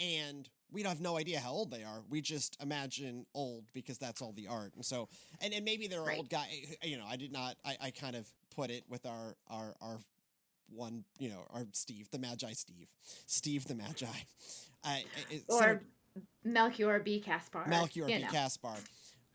and 0.00 0.48
we 0.72 0.82
have 0.82 1.00
no 1.00 1.16
idea 1.16 1.40
how 1.40 1.52
old 1.52 1.70
they 1.70 1.84
are. 1.84 2.02
We 2.08 2.20
just 2.20 2.56
imagine 2.60 3.26
old 3.34 3.64
because 3.72 3.98
that's 3.98 4.20
all 4.20 4.32
the 4.32 4.48
art. 4.48 4.72
And 4.74 4.84
so, 4.84 5.08
and, 5.40 5.54
and 5.54 5.64
maybe 5.64 5.86
they're 5.86 6.02
right. 6.02 6.16
old 6.16 6.28
guy. 6.28 6.48
You 6.82 6.98
know, 6.98 7.06
I 7.08 7.16
did 7.16 7.32
not. 7.32 7.56
I, 7.64 7.76
I 7.80 7.90
kind 7.90 8.16
of 8.16 8.26
put 8.56 8.70
it 8.70 8.84
with 8.88 9.06
our 9.06 9.36
our 9.48 9.74
our 9.80 9.98
one. 10.68 11.04
You 11.18 11.30
know, 11.30 11.46
our 11.52 11.66
Steve 11.72 12.10
the 12.10 12.18
Magi 12.18 12.52
Steve, 12.52 12.88
Steve 13.26 13.66
the 13.66 13.74
Magi, 13.74 14.06
uh, 14.84 14.96
or 15.48 15.82
Melchior 16.44 16.98
B. 17.00 17.20
Caspar. 17.20 17.66
Melchior 17.68 18.06
B. 18.06 18.18
Know. 18.18 18.28
Caspar, 18.28 18.76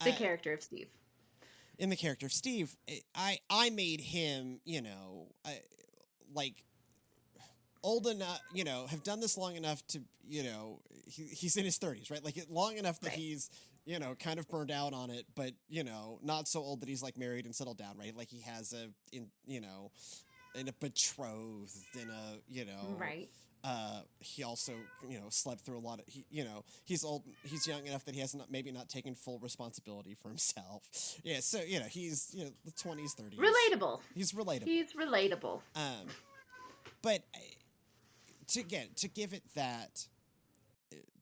the 0.04 0.12
uh, 0.12 0.16
character 0.16 0.52
of 0.52 0.62
Steve. 0.62 0.88
In 1.78 1.88
the 1.88 1.96
character 1.96 2.26
of 2.26 2.32
Steve, 2.32 2.76
I 3.14 3.38
I 3.48 3.70
made 3.70 4.00
him. 4.00 4.60
You 4.64 4.82
know, 4.82 5.28
uh, 5.44 5.50
like 6.34 6.64
old 7.82 8.06
enough, 8.06 8.40
you 8.52 8.64
know, 8.64 8.86
have 8.86 9.02
done 9.02 9.20
this 9.20 9.36
long 9.36 9.56
enough 9.56 9.84
to, 9.88 10.00
you 10.26 10.42
know, 10.42 10.80
he, 11.06 11.24
he's 11.24 11.56
in 11.56 11.64
his 11.64 11.78
30s, 11.78 12.10
right? 12.10 12.24
Like 12.24 12.36
long 12.48 12.76
enough 12.76 13.00
that 13.00 13.10
right. 13.10 13.18
he's, 13.18 13.50
you 13.84 13.98
know, 13.98 14.14
kind 14.18 14.38
of 14.38 14.48
burned 14.48 14.70
out 14.70 14.92
on 14.92 15.10
it, 15.10 15.24
but, 15.34 15.52
you 15.68 15.82
know, 15.84 16.18
not 16.22 16.46
so 16.48 16.60
old 16.60 16.80
that 16.80 16.88
he's 16.88 17.02
like 17.02 17.16
married 17.18 17.44
and 17.44 17.54
settled 17.54 17.78
down, 17.78 17.98
right? 17.98 18.16
Like 18.16 18.28
he 18.28 18.40
has 18.42 18.72
a, 18.72 18.88
in, 19.14 19.26
you 19.44 19.60
know, 19.60 19.90
in 20.54 20.68
a 20.68 20.72
betrothed, 20.72 21.76
in 21.94 22.08
a, 22.08 22.38
you 22.48 22.64
know, 22.64 22.96
right. 22.98 23.28
Uh, 23.64 24.00
he 24.18 24.42
also, 24.42 24.72
you 25.08 25.20
know, 25.20 25.26
slept 25.28 25.60
through 25.60 25.78
a 25.78 25.80
lot 25.80 26.00
of, 26.00 26.04
he, 26.08 26.24
you 26.30 26.42
know, 26.42 26.64
he's 26.84 27.04
old, 27.04 27.22
he's 27.44 27.64
young 27.64 27.86
enough 27.86 28.04
that 28.04 28.12
he 28.12 28.20
has 28.20 28.34
not, 28.34 28.50
maybe 28.50 28.72
not 28.72 28.88
taken 28.88 29.14
full 29.14 29.38
responsibility 29.38 30.14
for 30.20 30.28
himself. 30.28 30.82
Yeah. 31.24 31.38
So, 31.40 31.60
you 31.64 31.78
know, 31.78 31.86
he's, 31.86 32.30
you 32.34 32.44
know, 32.44 32.50
the 32.64 32.72
20s, 32.72 33.14
30s. 33.14 33.36
Relatable. 33.36 34.00
He's 34.14 34.32
relatable. 34.32 34.64
He's 34.64 34.92
relatable. 34.94 35.60
Um, 35.76 36.08
but 37.02 37.22
to 38.48 38.62
get 38.62 38.96
to 38.96 39.08
give 39.08 39.32
it 39.32 39.42
that 39.54 40.06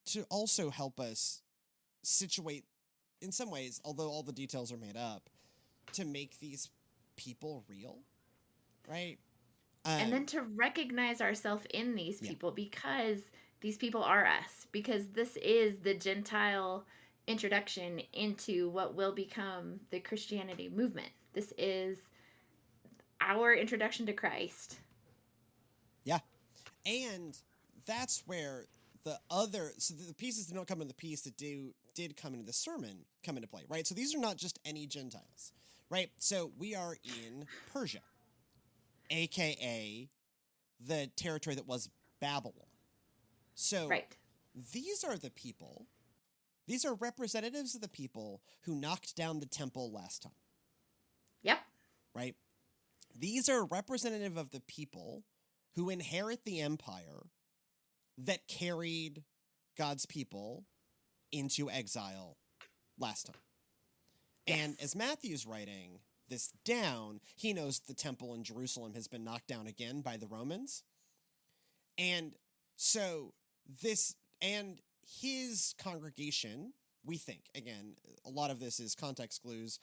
to 0.07 0.25
also 0.31 0.71
help 0.71 0.99
us 0.99 1.43
situate 2.03 2.65
in 3.21 3.33
some 3.33 3.51
ways 3.51 3.81
although 3.85 4.09
all 4.09 4.23
the 4.23 4.33
details 4.33 4.73
are 4.73 4.77
made 4.77 4.97
up 4.97 5.29
to 5.93 6.05
make 6.05 6.39
these 6.41 6.71
people 7.17 7.65
real 7.69 7.99
right? 8.91 9.19
Um, 9.85 10.01
and 10.01 10.13
then 10.13 10.21
um, 10.21 10.27
to 10.27 10.43
recognize 10.43 11.21
ourselves 11.21 11.65
in 11.73 11.95
these 11.95 12.21
people 12.21 12.51
yeah. 12.51 12.65
because 12.65 13.19
these 13.61 13.79
people 13.79 14.03
are 14.03 14.27
us 14.27 14.67
because 14.73 15.09
this 15.09 15.37
is 15.37 15.79
the 15.79 15.95
gentile 15.95 16.85
introduction 17.27 18.01
into 18.13 18.69
what 18.71 18.95
will 18.95 19.13
become 19.13 19.81
the 19.91 20.01
christianity 20.01 20.69
movement. 20.69 21.09
This 21.33 21.53
is 21.57 21.99
our 23.21 23.55
introduction 23.55 24.07
to 24.07 24.13
christ. 24.13 24.79
Yeah. 26.05 26.19
And 26.85 27.39
that's 27.87 28.23
where 28.27 28.67
the 29.05 29.19
other 29.31 29.73
so 29.79 29.95
the 29.95 30.15
pieces 30.15 30.47
that 30.47 30.55
don't 30.55 30.69
come 30.69 30.83
in 30.83 30.89
the 30.89 30.95
piece 30.95 31.23
that 31.23 31.37
do 31.37 31.75
did 31.95 32.17
come 32.17 32.35
into 32.35 32.47
the 32.47 32.53
sermon 32.53 33.05
come 33.25 33.37
into 33.37 33.49
play, 33.49 33.63
right? 33.69 33.87
So 33.87 33.95
these 33.95 34.15
are 34.15 34.19
not 34.19 34.37
just 34.37 34.59
any 34.65 34.87
Gentiles, 34.87 35.53
right? 35.91 36.11
So 36.19 36.53
we 36.59 36.75
are 36.75 36.97
in 37.05 37.47
Persia, 37.73 38.01
aka 39.11 40.09
the 40.87 41.11
territory 41.17 41.57
that 41.57 41.67
was 41.67 41.89
Babylon. 42.21 42.55
So 43.55 43.89
right. 43.89 44.07
these 44.73 45.05
are 45.05 45.17
the 45.17 45.31
people, 45.31 45.87
these 46.67 46.85
are 46.85 46.95
representatives 46.95 47.75
of 47.75 47.83
the 47.83 47.89
people 47.89 48.41
who 48.63 48.75
knocked 48.75 49.17
down 49.17 49.41
the 49.41 49.47
temple 49.47 49.93
last 49.93 50.23
time. 50.23 50.33
Yep. 51.43 51.59
Right? 52.15 52.35
These 53.19 53.49
are 53.49 53.65
representative 53.65 54.37
of 54.37 54.51
the 54.51 54.61
people 54.61 55.25
who 55.75 55.91
inherit 55.91 56.45
the 56.45 56.61
empire 56.61 57.27
that 58.19 58.49
carried 58.49 59.25
God's 59.77 60.07
people 60.07 60.65
into 61.33 61.71
exile 61.71 62.37
last 62.99 63.27
time. 63.27 63.37
Yes. 64.47 64.59
And 64.59 64.77
as 64.81 64.97
Matthew's 64.97 65.47
writing 65.47 66.01
this 66.29 66.53
down, 66.65 67.21
he 67.37 67.53
knows 67.53 67.81
the 67.81 67.95
temple 67.95 68.35
in 68.35 68.45
Jerusalem 68.45 68.95
has 68.95 69.09
been 69.09 69.25
knocked 69.25 69.49
down 69.49 69.67
again 69.67 70.01
by 70.01 70.17
the 70.17 70.27
Romans. 70.27 70.85
And 71.99 72.33
so 72.77 73.35
this, 73.83 74.15
and 74.41 74.81
his 75.21 75.75
congregation 75.79 76.73
we 77.05 77.17
think 77.17 77.41
again 77.55 77.95
a 78.27 78.31
lot 78.31 78.51
of 78.51 78.61
this 78.61 78.79
is 78.79 78.95
context 78.95 79.43
clues 79.43 79.79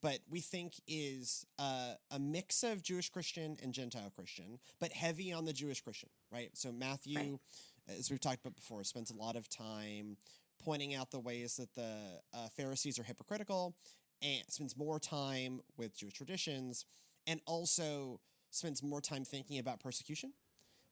but 0.00 0.18
we 0.28 0.40
think 0.40 0.74
is 0.86 1.44
uh, 1.58 1.94
a 2.10 2.18
mix 2.18 2.62
of 2.62 2.82
Jewish 2.82 3.10
Christian 3.10 3.56
and 3.60 3.72
Gentile 3.72 4.12
Christian, 4.14 4.60
but 4.78 4.92
heavy 4.92 5.32
on 5.32 5.44
the 5.44 5.52
Jewish 5.52 5.80
Christian, 5.80 6.10
right? 6.30 6.50
So 6.54 6.70
Matthew, 6.70 7.18
right. 7.18 7.98
as 7.98 8.08
we've 8.08 8.20
talked 8.20 8.40
about 8.40 8.54
before, 8.54 8.84
spends 8.84 9.10
a 9.10 9.16
lot 9.16 9.34
of 9.34 9.48
time 9.48 10.16
pointing 10.64 10.94
out 10.94 11.10
the 11.10 11.18
ways 11.18 11.56
that 11.56 11.74
the 11.74 12.20
uh, 12.34 12.48
Pharisees 12.56 12.98
are 12.98 13.02
hypocritical, 13.02 13.74
and 14.22 14.42
spends 14.48 14.76
more 14.76 14.98
time 14.98 15.60
with 15.76 15.96
Jewish 15.96 16.14
traditions, 16.14 16.84
and 17.26 17.40
also 17.46 18.20
spends 18.50 18.82
more 18.82 19.00
time 19.00 19.24
thinking 19.24 19.58
about 19.58 19.80
persecution 19.80 20.32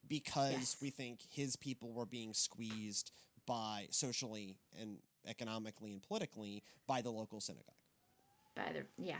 because 0.06 0.52
yes. 0.52 0.76
we 0.80 0.90
think 0.90 1.20
his 1.30 1.56
people 1.56 1.92
were 1.92 2.06
being 2.06 2.32
squeezed 2.32 3.12
by 3.46 3.86
socially 3.90 4.56
and 4.80 4.98
economically 5.26 5.92
and 5.92 6.02
politically 6.02 6.62
by 6.86 7.02
the 7.02 7.10
local 7.10 7.40
synagogue. 7.40 7.74
By 8.54 8.72
the 8.72 8.86
yeah. 9.02 9.16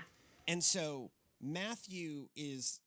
And 0.47 0.63
so 0.63 1.11
Matthew 1.41 2.29
is 2.35 2.81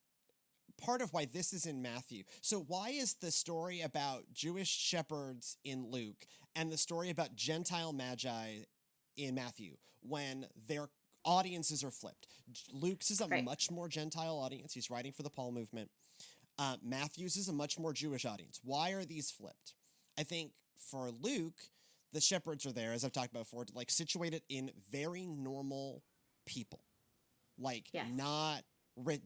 part 0.81 1.01
of 1.01 1.13
why 1.13 1.25
this 1.25 1.53
is 1.53 1.65
in 1.65 1.81
Matthew. 1.81 2.23
So 2.41 2.65
why 2.67 2.89
is 2.89 3.15
the 3.15 3.31
story 3.31 3.81
about 3.81 4.23
Jewish 4.33 4.69
shepherds 4.69 5.57
in 5.63 5.89
Luke 5.89 6.25
and 6.55 6.71
the 6.71 6.77
story 6.77 7.09
about 7.09 7.35
Gentile 7.35 7.93
magi 7.93 8.63
in 9.15 9.35
Matthew 9.35 9.77
when 10.01 10.47
their 10.67 10.89
audiences 11.23 11.83
are 11.83 11.91
flipped? 11.91 12.27
Luke's 12.73 13.11
is 13.11 13.21
a 13.21 13.27
right. 13.27 13.43
much 13.43 13.71
more 13.71 13.87
Gentile 13.87 14.37
audience. 14.37 14.73
He's 14.73 14.89
writing 14.89 15.13
for 15.13 15.23
the 15.23 15.29
Paul 15.29 15.51
movement. 15.51 15.89
Uh, 16.59 16.75
Matthew's 16.83 17.37
is 17.37 17.47
a 17.47 17.53
much 17.53 17.79
more 17.79 17.93
Jewish 17.93 18.25
audience. 18.25 18.59
Why 18.63 18.91
are 18.91 19.05
these 19.05 19.31
flipped? 19.31 19.75
I 20.19 20.23
think 20.23 20.51
for 20.77 21.09
Luke, 21.09 21.61
the 22.13 22.21
shepherds 22.21 22.65
are 22.65 22.71
there, 22.71 22.91
as 22.91 23.05
I've 23.05 23.13
talked 23.13 23.31
about 23.31 23.43
before, 23.43 23.65
like 23.73 23.89
situated 23.89 24.43
in 24.49 24.71
very 24.91 25.25
normal 25.25 26.03
people, 26.45 26.83
like 27.57 27.87
yes. 27.93 28.07
not 28.13 28.63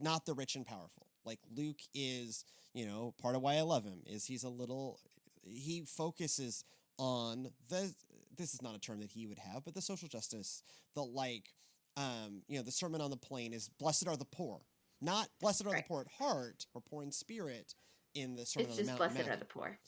not 0.00 0.24
the 0.24 0.34
rich 0.34 0.54
and 0.54 0.64
powerful. 0.64 1.05
Like 1.26 1.40
Luke 1.54 1.80
is, 1.94 2.44
you 2.72 2.86
know, 2.86 3.14
part 3.20 3.34
of 3.34 3.42
why 3.42 3.54
I 3.54 3.62
love 3.62 3.84
him 3.84 4.02
is 4.06 4.24
he's 4.24 4.44
a 4.44 4.48
little 4.48 5.00
he 5.42 5.84
focuses 5.86 6.64
on 6.98 7.50
the 7.68 7.92
this 8.36 8.54
is 8.54 8.62
not 8.62 8.74
a 8.74 8.80
term 8.80 9.00
that 9.00 9.10
he 9.10 9.26
would 9.26 9.38
have, 9.38 9.64
but 9.64 9.74
the 9.74 9.82
social 9.82 10.08
justice, 10.08 10.62
the 10.94 11.02
like 11.02 11.50
um, 11.96 12.42
you 12.46 12.58
know, 12.58 12.62
the 12.62 12.70
Sermon 12.70 13.00
on 13.00 13.10
the 13.10 13.16
Plain 13.16 13.52
is 13.52 13.68
blessed 13.68 14.06
are 14.06 14.16
the 14.16 14.24
poor. 14.24 14.60
Not 15.00 15.28
blessed 15.40 15.66
are 15.66 15.70
right. 15.70 15.82
the 15.82 15.88
poor 15.88 16.00
at 16.02 16.24
heart 16.24 16.66
or 16.74 16.80
poor 16.80 17.02
in 17.02 17.12
spirit 17.12 17.74
in 18.14 18.36
the 18.36 18.46
Sermon 18.46 18.70
it's 18.70 18.78
on 18.78 18.84
the 18.84 18.92
Mount. 18.92 19.00
It's 19.00 19.14
just 19.14 19.14
blessed 19.14 19.30
are 19.30 19.36
the 19.38 19.44
poor. 19.46 19.78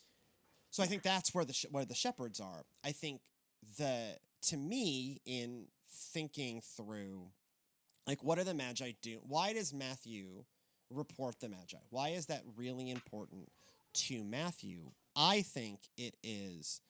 So 0.71 0.83
I 0.83 0.85
think 0.85 1.03
that's 1.03 1.33
where 1.33 1.45
the 1.45 1.67
where 1.71 1.85
the 1.85 1.95
shepherds 1.95 2.39
are. 2.39 2.65
I 2.83 2.91
think 2.91 3.21
the 3.77 4.17
to 4.43 4.57
me 4.57 5.21
in 5.25 5.67
thinking 5.87 6.61
through 6.61 7.31
like 8.07 8.23
what 8.23 8.39
are 8.39 8.43
the 8.43 8.53
magi 8.53 8.91
do? 9.01 9.19
Why 9.27 9.53
does 9.53 9.73
Matthew 9.73 10.45
report 10.89 11.39
the 11.39 11.49
magi? 11.49 11.77
Why 11.89 12.09
is 12.09 12.27
that 12.27 12.43
really 12.55 12.89
important 12.89 13.49
to 13.93 14.23
Matthew? 14.23 14.91
I 15.15 15.41
think 15.41 15.79
it 15.97 16.15
is 16.23 16.81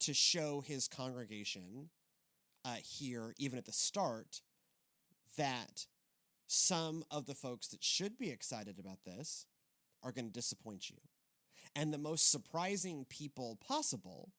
to 0.00 0.14
show 0.14 0.62
his 0.66 0.88
congregation 0.88 1.90
uh, 2.64 2.76
here, 2.82 3.34
even 3.38 3.58
at 3.58 3.66
the 3.66 3.72
start, 3.72 4.40
that 5.36 5.86
some 6.46 7.04
of 7.10 7.26
the 7.26 7.34
folks 7.34 7.68
that 7.68 7.82
should 7.82 8.18
be 8.18 8.30
excited 8.30 8.78
about 8.78 9.04
this 9.04 9.46
are 10.02 10.12
going 10.12 10.26
to 10.26 10.32
disappoint 10.32 10.90
you. 10.90 10.96
And 11.76 11.92
the 11.92 11.98
most 11.98 12.30
surprising 12.30 13.06
people 13.08 13.58
possible 13.66 14.32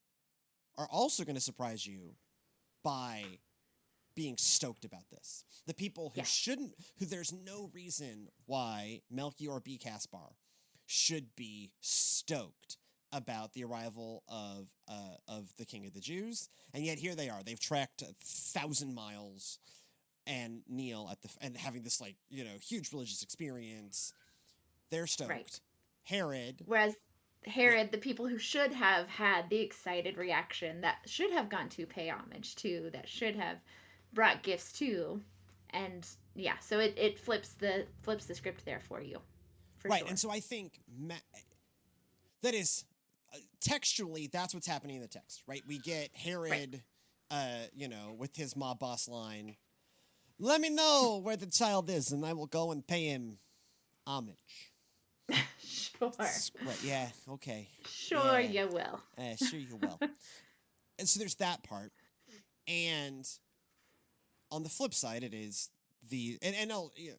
are 0.78 0.88
also 0.92 1.24
going 1.24 1.36
to 1.36 1.42
surprise 1.42 1.86
you 1.86 2.16
by 2.84 3.24
being 4.16 4.36
stoked 4.38 4.86
about 4.86 5.10
this. 5.10 5.44
The 5.68 5.74
people 5.74 6.12
who 6.14 6.22
yeah. 6.22 6.26
shouldn't, 6.26 6.74
who 7.00 7.06
there's 7.06 7.34
no 7.34 7.70
reason 7.74 8.28
why 8.46 9.02
Melchior 9.10 9.60
B. 9.60 9.78
Caspar 9.78 10.36
should 10.86 11.36
be 11.36 11.72
stoked 11.80 12.78
about 13.14 13.54
the 13.54 13.64
arrival 13.64 14.24
of 14.28 14.70
uh, 14.88 15.16
of 15.28 15.54
the 15.58 15.66
King 15.66 15.86
of 15.86 15.94
the 15.94 16.00
Jews, 16.00 16.50
and 16.74 16.86
yet 16.86 16.98
here 16.98 17.16
they 17.16 17.30
are. 17.30 17.44
They've 17.44 17.60
tracked 17.60 18.02
a 18.02 18.14
thousand 18.24 18.96
miles 18.96 19.60
and 20.26 20.62
kneel 20.68 21.10
at 21.12 21.22
the 21.22 21.30
and 21.42 21.58
having 21.58 21.84
this 21.84 22.00
like 22.00 22.16
you 22.30 22.44
know 22.44 22.58
huge 22.62 22.92
religious 22.92 23.22
experience. 23.22 24.14
They're 24.90 25.08
stoked. 25.08 25.30
Right. 25.30 25.60
Herod, 26.04 26.64
whereas 26.66 26.96
Herod, 27.46 27.88
yeah. 27.88 27.92
the 27.92 27.98
people 27.98 28.28
who 28.28 28.38
should 28.38 28.74
have 28.74 29.08
had 29.08 29.50
the 29.50 29.60
excited 29.60 30.18
reaction, 30.18 30.82
that 30.82 30.98
should 31.06 31.32
have 31.32 31.50
gone 31.50 31.70
to 31.70 31.86
pay 31.86 32.10
homage 32.10 32.56
to, 32.58 32.90
that 32.94 33.10
should 33.10 33.36
have 33.36 33.58
brought 34.14 34.44
gifts 34.44 34.72
to, 34.74 35.22
and 35.72 36.08
yeah, 36.36 36.58
so 36.60 36.80
it, 36.80 36.94
it 36.98 37.20
flips 37.20 37.50
the 37.50 37.86
flips 38.04 38.26
the 38.26 38.36
script 38.36 38.66
there 38.66 38.80
for 38.80 39.02
you. 39.02 39.20
For 39.78 39.90
right, 39.90 40.00
sure. 40.00 40.10
and 40.10 40.20
so 40.20 40.30
I 40.30 40.40
think 40.40 40.80
ma- 41.00 41.16
that 42.42 42.54
is 42.54 42.86
uh, 43.34 43.38
textually 43.60 44.30
that's 44.32 44.54
what's 44.54 44.68
happening 44.68 44.98
in 44.98 45.02
the 45.02 45.08
text, 45.08 45.44
right? 45.48 45.64
We 45.68 45.80
get 45.80 46.10
Herod, 46.16 46.52
right. 46.52 46.82
uh, 47.32 47.68
you 47.76 47.88
know, 47.88 48.16
with 48.18 48.36
his 48.36 48.56
mob 48.56 48.80
boss 48.80 49.08
line. 49.08 49.56
Let 50.40 50.60
me 50.60 50.70
know 50.70 51.20
where 51.24 51.38
the 51.38 51.48
child 51.48 51.90
is, 51.90 52.12
and 52.12 52.26
I 52.26 52.34
will 52.34 52.48
go 52.48 52.72
and 52.72 52.86
pay 52.86 53.06
him 53.06 53.38
homage. 54.06 54.36
sure. 55.64 56.12
Yeah. 56.84 57.08
Okay. 57.30 57.70
Sure, 57.88 58.40
yeah. 58.40 58.64
you 58.64 58.68
will. 58.68 59.00
Uh, 59.18 59.36
sure, 59.36 59.60
you 59.60 59.78
will. 59.82 60.00
and 61.00 61.08
so 61.08 61.20
there's 61.20 61.36
that 61.36 61.64
part, 61.64 61.92
and 62.68 63.28
on 64.52 64.64
the 64.64 64.70
flip 64.70 64.94
side, 64.94 65.24
it 65.24 65.34
is 65.34 65.70
the 66.10 66.38
and 66.42 66.56
and 66.56 66.72
I'll, 66.72 66.92
you 66.96 67.12
know, 67.12 67.16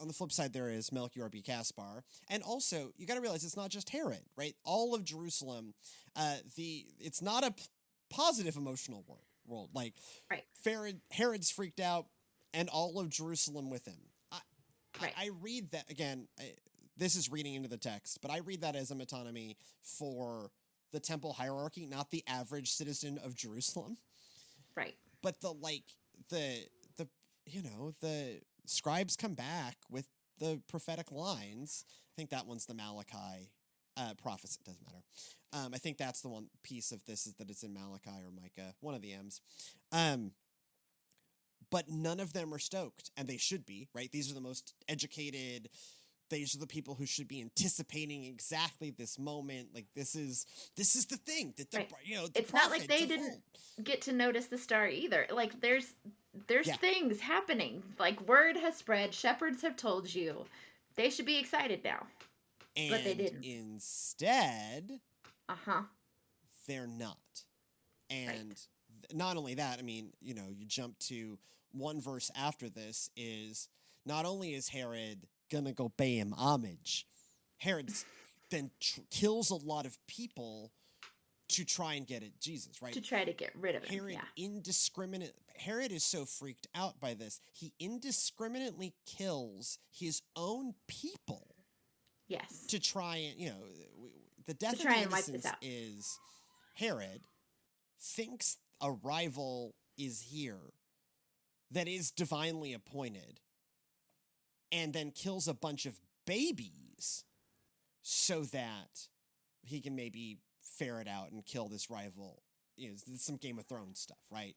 on 0.00 0.08
the 0.08 0.14
flip 0.14 0.32
side, 0.32 0.52
there 0.52 0.68
is 0.68 0.92
Melchior 0.92 1.28
B. 1.28 1.42
Caspar, 1.42 2.04
and 2.28 2.42
also 2.42 2.92
you 2.96 3.06
got 3.06 3.14
to 3.14 3.20
realize 3.20 3.44
it's 3.44 3.56
not 3.56 3.70
just 3.70 3.90
Herod, 3.90 4.22
right? 4.36 4.54
All 4.64 4.94
of 4.94 5.04
Jerusalem, 5.04 5.74
uh, 6.14 6.36
the 6.56 6.86
it's 6.98 7.22
not 7.22 7.44
a 7.44 7.50
p- 7.50 7.64
positive 8.10 8.56
emotional 8.56 9.04
world. 9.06 9.22
World 9.46 9.70
like 9.74 9.94
right. 10.28 10.42
Herod, 10.64 11.00
Herod's 11.12 11.52
freaked 11.52 11.78
out, 11.78 12.06
and 12.52 12.68
all 12.68 12.98
of 12.98 13.10
Jerusalem 13.10 13.70
with 13.70 13.86
him. 13.86 13.98
I, 14.32 14.38
right. 15.00 15.12
I, 15.16 15.24
I 15.26 15.30
read 15.40 15.70
that 15.70 15.88
again. 15.88 16.26
I, 16.40 16.54
this 16.96 17.14
is 17.14 17.30
reading 17.30 17.54
into 17.54 17.68
the 17.68 17.76
text, 17.76 18.18
but 18.22 18.30
I 18.30 18.38
read 18.38 18.62
that 18.62 18.74
as 18.74 18.90
a 18.90 18.94
metonymy 18.94 19.56
for 19.82 20.50
the 20.92 20.98
temple 20.98 21.34
hierarchy, 21.34 21.86
not 21.86 22.10
the 22.10 22.24
average 22.26 22.72
citizen 22.72 23.20
of 23.24 23.34
Jerusalem. 23.34 23.98
Right. 24.76 24.94
But 25.22 25.40
the 25.40 25.52
like 25.52 25.84
the 26.30 26.66
the 26.96 27.08
you 27.46 27.62
know 27.62 27.92
the 28.00 28.40
scribes 28.66 29.16
come 29.16 29.34
back 29.34 29.76
with 29.90 30.06
the 30.38 30.60
prophetic 30.68 31.10
lines. 31.10 31.84
I 31.88 32.12
think 32.16 32.30
that 32.30 32.46
one's 32.46 32.66
the 32.66 32.74
Malachi 32.74 33.50
uh, 33.96 34.14
prophecy. 34.22 34.58
It 34.60 34.66
doesn't 34.66 34.84
matter. 34.84 35.04
Um, 35.52 35.72
I 35.74 35.78
think 35.78 35.96
that's 35.96 36.20
the 36.20 36.28
one 36.28 36.48
piece 36.62 36.92
of 36.92 37.04
this 37.04 37.26
is 37.26 37.34
that 37.34 37.50
it's 37.50 37.62
in 37.62 37.72
Malachi 37.72 38.22
or 38.24 38.30
Micah, 38.30 38.74
one 38.80 38.94
of 38.94 39.02
the 39.02 39.12
M's. 39.12 39.40
Um, 39.92 40.32
but 41.70 41.88
none 41.88 42.20
of 42.20 42.32
them 42.32 42.52
are 42.54 42.58
stoked, 42.58 43.10
and 43.16 43.26
they 43.26 43.38
should 43.38 43.66
be, 43.66 43.88
right? 43.94 44.10
These 44.12 44.30
are 44.30 44.34
the 44.34 44.40
most 44.40 44.74
educated, 44.88 45.68
these 46.28 46.54
are 46.54 46.58
the 46.58 46.66
people 46.66 46.94
who 46.94 47.06
should 47.06 47.28
be 47.28 47.40
anticipating 47.40 48.24
exactly 48.24 48.90
this 48.90 49.18
moment. 49.18 49.68
Like 49.74 49.86
this 49.94 50.14
is 50.14 50.46
this 50.76 50.96
is 50.96 51.06
the 51.06 51.16
thing 51.16 51.54
that 51.56 51.70
the 51.70 51.78
right. 51.78 51.92
you 52.04 52.16
know 52.16 52.26
it's 52.34 52.52
not 52.52 52.70
like 52.70 52.86
they 52.86 53.06
didn't 53.06 53.40
get 53.82 54.02
to 54.02 54.12
notice 54.12 54.46
the 54.46 54.58
star 54.58 54.88
either. 54.88 55.26
Like 55.30 55.60
there's 55.60 55.94
there's 56.46 56.66
yeah. 56.66 56.76
things 56.76 57.20
happening. 57.20 57.82
Like 57.98 58.20
word 58.28 58.56
has 58.56 58.76
spread. 58.76 59.14
Shepherds 59.14 59.62
have 59.62 59.76
told 59.76 60.12
you. 60.12 60.44
They 60.96 61.10
should 61.10 61.26
be 61.26 61.38
excited 61.38 61.84
now. 61.84 62.06
And 62.76 62.90
but 62.90 63.04
they 63.04 63.14
didn't. 63.14 63.44
instead 63.44 65.00
uh-huh. 65.48 65.82
they're 66.66 66.86
not. 66.86 67.18
And 68.10 68.48
right. 68.48 68.66
not 69.14 69.36
only 69.36 69.54
that 69.54 69.78
i 69.78 69.82
mean 69.82 70.10
you 70.20 70.34
know 70.34 70.46
you 70.56 70.64
jump 70.64 70.98
to 70.98 71.38
one 71.72 72.00
verse 72.00 72.30
after 72.36 72.68
this 72.68 73.10
is 73.16 73.68
not 74.04 74.24
only 74.24 74.54
is 74.54 74.68
herod 74.68 75.26
gonna 75.50 75.72
go 75.72 75.88
pay 75.88 76.16
him 76.16 76.32
homage. 76.32 77.06
Herod 77.58 77.90
then 78.50 78.70
tr- 78.80 79.00
kills 79.10 79.50
a 79.50 79.56
lot 79.56 79.86
of 79.86 79.98
people 80.06 80.72
to 81.48 81.64
try 81.64 81.94
and 81.94 82.06
get 82.06 82.22
at 82.22 82.40
Jesus, 82.40 82.82
right? 82.82 82.92
To 82.92 83.00
try 83.00 83.24
to 83.24 83.32
get 83.32 83.50
rid 83.54 83.76
of 83.76 83.84
him. 83.84 83.98
Herod 83.98 84.14
yeah. 84.14 84.44
indiscriminate 84.44 85.34
Herod 85.56 85.92
is 85.92 86.04
so 86.04 86.24
freaked 86.24 86.66
out 86.74 87.00
by 87.00 87.14
this. 87.14 87.40
He 87.52 87.72
indiscriminately 87.78 88.94
kills 89.06 89.78
his 89.90 90.22
own 90.34 90.74
people. 90.86 91.54
Yes. 92.28 92.66
To 92.68 92.80
try 92.80 93.16
and, 93.16 93.40
you 93.40 93.50
know, 93.50 93.62
the 94.46 94.54
death 94.54 94.74
of 94.74 94.82
the 94.82 95.02
innocents 95.02 95.46
is 95.62 96.18
Herod 96.74 97.22
thinks 98.00 98.58
a 98.80 98.90
rival 98.90 99.74
is 99.96 100.26
here 100.30 100.72
that 101.70 101.88
is 101.88 102.10
divinely 102.10 102.72
appointed 102.72 103.40
and 104.72 104.92
then 104.92 105.10
kills 105.10 105.48
a 105.48 105.54
bunch 105.54 105.86
of 105.86 106.00
babies 106.26 107.24
so 108.02 108.42
that 108.42 109.08
he 109.62 109.80
can 109.80 109.96
maybe 109.96 110.38
ferret 110.62 111.08
out 111.08 111.30
and 111.32 111.44
kill 111.44 111.68
this 111.68 111.90
rival 111.90 112.42
you 112.76 112.90
know, 112.90 112.96
some 113.16 113.36
Game 113.36 113.58
of 113.58 113.66
Thrones 113.66 113.98
stuff, 113.98 114.18
right? 114.30 114.54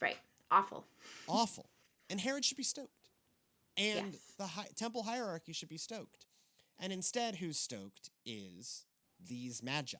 Right. 0.00 0.18
Awful. 0.50 0.84
Awful. 1.26 1.70
And 2.08 2.20
Herod 2.20 2.44
should 2.44 2.56
be 2.56 2.62
stoked. 2.62 2.90
And 3.76 4.12
yes. 4.12 4.22
the 4.38 4.46
hi- 4.46 4.68
temple 4.76 5.02
hierarchy 5.02 5.52
should 5.52 5.68
be 5.68 5.78
stoked. 5.78 6.26
And 6.78 6.92
instead, 6.92 7.36
who's 7.36 7.58
stoked 7.58 8.10
is 8.24 8.84
these 9.26 9.62
magi, 9.62 9.98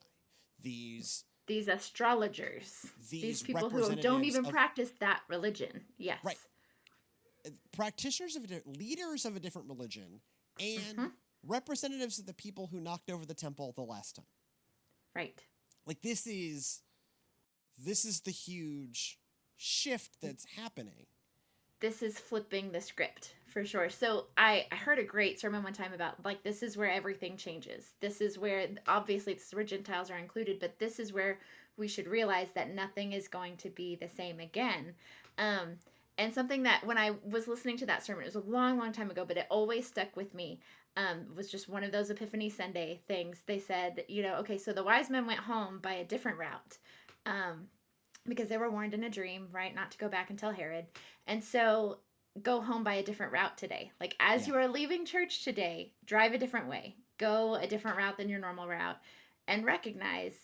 these 0.61 1.25
these 1.47 1.69
astrologers, 1.69 2.87
these, 3.11 3.23
these 3.23 3.43
people 3.43 3.69
who 3.71 3.95
don't 3.97 4.25
even 4.25 4.45
of, 4.45 4.51
practice 4.51 4.90
that 5.01 5.23
religion. 5.29 5.83
Yes, 5.99 6.19
right. 6.25 6.38
Practitioners 7.72 8.37
of 8.37 8.44
leaders 8.66 9.24
of 9.24 9.37
a 9.37 9.40
different 9.40 9.68
religion, 9.68 10.20
and 10.59 10.96
mm-hmm. 10.96 11.07
representatives 11.46 12.18
of 12.18 12.26
the 12.26 12.35
people 12.35 12.68
who 12.70 12.81
knocked 12.81 13.11
over 13.11 13.24
the 13.24 13.35
temple 13.35 13.72
the 13.74 13.83
last 13.83 14.16
time. 14.16 14.26
Right. 15.14 15.42
Like 15.87 16.03
this 16.03 16.26
is 16.26 16.83
this 17.83 18.05
is 18.05 18.20
the 18.20 18.31
huge 18.31 19.18
shift 19.57 20.16
that's 20.20 20.46
happening. 20.57 21.07
This 21.81 22.03
is 22.03 22.18
flipping 22.18 22.72
the 22.72 22.81
script 22.81 23.35
for 23.46 23.64
sure. 23.64 23.88
So 23.88 24.26
I, 24.37 24.66
I 24.70 24.76
heard 24.76 24.98
a 24.98 25.05
great 25.05 25.40
sermon 25.40 25.62
one 25.62 25.72
time 25.72 25.94
about 25.94 26.22
like 26.24 26.42
this 26.42 26.62
is 26.62 26.76
where 26.76 26.90
everything 26.90 27.37
changes. 27.37 27.92
This 28.00 28.20
is 28.20 28.38
where 28.38 28.66
obviously 28.87 29.35
this 29.35 29.48
is 29.48 29.55
where 29.55 29.64
Gentiles 29.64 30.11
are 30.11 30.18
included, 30.18 30.61
but 30.61 30.79
this 30.79 30.98
is 30.98 31.12
where 31.12 31.38
we 31.76 31.88
should 31.88 32.07
realize 32.07 32.48
that 32.55 32.74
nothing 32.74 33.12
is 33.12 33.29
going 33.29 33.57
to 33.57 33.70
be 33.70 33.96
the 33.96 34.09
same 34.09 34.40
again. 34.40 34.92
Um, 35.38 35.76
and 36.20 36.35
something 36.35 36.64
that 36.64 36.87
when 36.87 36.98
I 36.98 37.12
was 37.24 37.48
listening 37.48 37.78
to 37.78 37.87
that 37.87 38.04
sermon, 38.04 38.24
it 38.24 38.26
was 38.26 38.35
a 38.35 38.46
long, 38.46 38.78
long 38.78 38.92
time 38.92 39.11
ago, 39.11 39.24
but 39.24 39.38
it 39.38 39.46
always 39.48 39.87
stuck 39.87 40.14
with 40.16 40.35
me. 40.35 40.61
Um, 40.96 41.35
was 41.35 41.50
just 41.50 41.66
one 41.66 41.83
of 41.83 41.92
those 41.92 42.11
Epiphany 42.11 42.50
Sunday 42.50 43.00
things. 43.09 43.42
They 43.46 43.59
said, 43.59 44.04
you 44.06 44.22
know, 44.22 44.35
okay, 44.37 44.59
so 44.59 44.74
the 44.74 44.85
wise 44.85 45.09
men 45.09 45.26
went 45.26 45.40
home 45.40 45.78
by 45.78 45.94
a 45.94 46.04
different 46.04 46.37
route. 46.37 46.76
Um, 47.24 47.68
because 48.28 48.50
they 48.50 48.59
were 48.59 48.70
warned 48.70 48.92
in 48.92 49.04
a 49.04 49.09
dream, 49.09 49.48
right, 49.50 49.74
not 49.74 49.90
to 49.92 49.98
go 49.98 50.09
back 50.09 50.28
and 50.28 50.38
tell 50.38 50.52
Herod. 50.52 50.85
And 51.26 51.42
so 51.42 52.00
go 52.42 52.61
home 52.61 52.85
by 52.85 52.94
a 52.94 53.02
different 53.02 53.33
route 53.33 53.56
today. 53.56 53.90
Like 53.98 54.14
as 54.20 54.42
yeah. 54.42 54.52
you 54.52 54.59
are 54.61 54.68
leaving 54.68 55.06
church 55.06 55.42
today, 55.42 55.94
drive 56.04 56.35
a 56.35 56.38
different 56.38 56.68
way. 56.68 56.96
Go 57.16 57.54
a 57.54 57.66
different 57.66 57.96
route 57.96 58.18
than 58.18 58.28
your 58.28 58.40
normal 58.40 58.68
route 58.68 58.98
and 59.48 59.64
recognize 59.64 60.35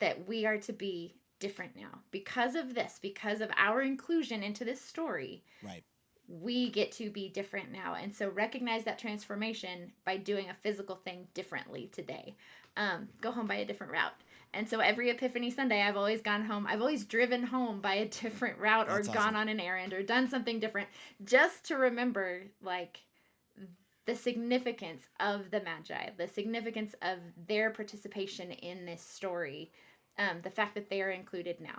that 0.00 0.26
we 0.26 0.46
are 0.46 0.58
to 0.58 0.72
be 0.72 1.14
different 1.38 1.76
now 1.76 2.00
because 2.10 2.54
of 2.54 2.74
this, 2.74 2.98
because 3.00 3.40
of 3.40 3.50
our 3.56 3.82
inclusion 3.82 4.42
into 4.42 4.64
this 4.64 4.80
story. 4.80 5.42
Right. 5.62 5.84
We 6.28 6.70
get 6.70 6.90
to 6.92 7.10
be 7.10 7.28
different 7.28 7.70
now. 7.70 7.94
And 7.94 8.12
so 8.12 8.30
recognize 8.30 8.84
that 8.84 8.98
transformation 8.98 9.92
by 10.04 10.16
doing 10.16 10.50
a 10.50 10.56
physical 10.62 10.96
thing 10.96 11.28
differently 11.34 11.88
today. 11.92 12.34
Um, 12.76 13.08
go 13.20 13.30
home 13.30 13.46
by 13.46 13.56
a 13.56 13.64
different 13.64 13.92
route. 13.92 14.12
And 14.52 14.68
so 14.68 14.80
every 14.80 15.10
Epiphany 15.10 15.50
Sunday, 15.50 15.82
I've 15.82 15.96
always 15.96 16.22
gone 16.22 16.44
home. 16.44 16.66
I've 16.66 16.80
always 16.80 17.04
driven 17.04 17.42
home 17.42 17.80
by 17.80 17.94
a 17.94 18.08
different 18.22 18.58
route 18.58 18.88
or 18.88 18.96
That's 18.96 19.08
gone 19.08 19.36
on 19.36 19.48
an 19.48 19.60
errand 19.60 19.92
or 19.92 20.02
done 20.02 20.28
something 20.28 20.58
different 20.58 20.88
just 21.24 21.64
to 21.66 21.76
remember, 21.76 22.42
like, 22.60 23.02
the 24.06 24.14
significance 24.14 25.02
of 25.20 25.50
the 25.50 25.60
Magi, 25.60 26.10
the 26.16 26.28
significance 26.28 26.94
of 27.02 27.18
their 27.48 27.70
participation 27.70 28.52
in 28.52 28.86
this 28.86 29.02
story, 29.02 29.72
um, 30.18 30.38
the 30.42 30.50
fact 30.50 30.74
that 30.74 30.88
they 30.88 31.02
are 31.02 31.10
included 31.10 31.60
now, 31.60 31.76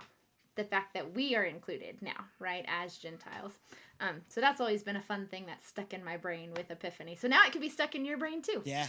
the 0.54 0.64
fact 0.64 0.94
that 0.94 1.14
we 1.14 1.34
are 1.36 1.44
included 1.44 1.96
now, 2.00 2.24
right, 2.38 2.64
as 2.68 2.96
Gentiles. 2.98 3.52
Um, 4.00 4.22
so 4.28 4.40
that's 4.40 4.60
always 4.60 4.82
been 4.82 4.96
a 4.96 5.02
fun 5.02 5.26
thing 5.26 5.44
that's 5.46 5.66
stuck 5.66 5.92
in 5.92 6.04
my 6.04 6.16
brain 6.16 6.50
with 6.56 6.70
Epiphany. 6.70 7.16
So 7.16 7.26
now 7.26 7.44
it 7.44 7.52
can 7.52 7.60
be 7.60 7.68
stuck 7.68 7.94
in 7.94 8.04
your 8.04 8.16
brain 8.16 8.42
too. 8.42 8.62
Yeah. 8.64 8.86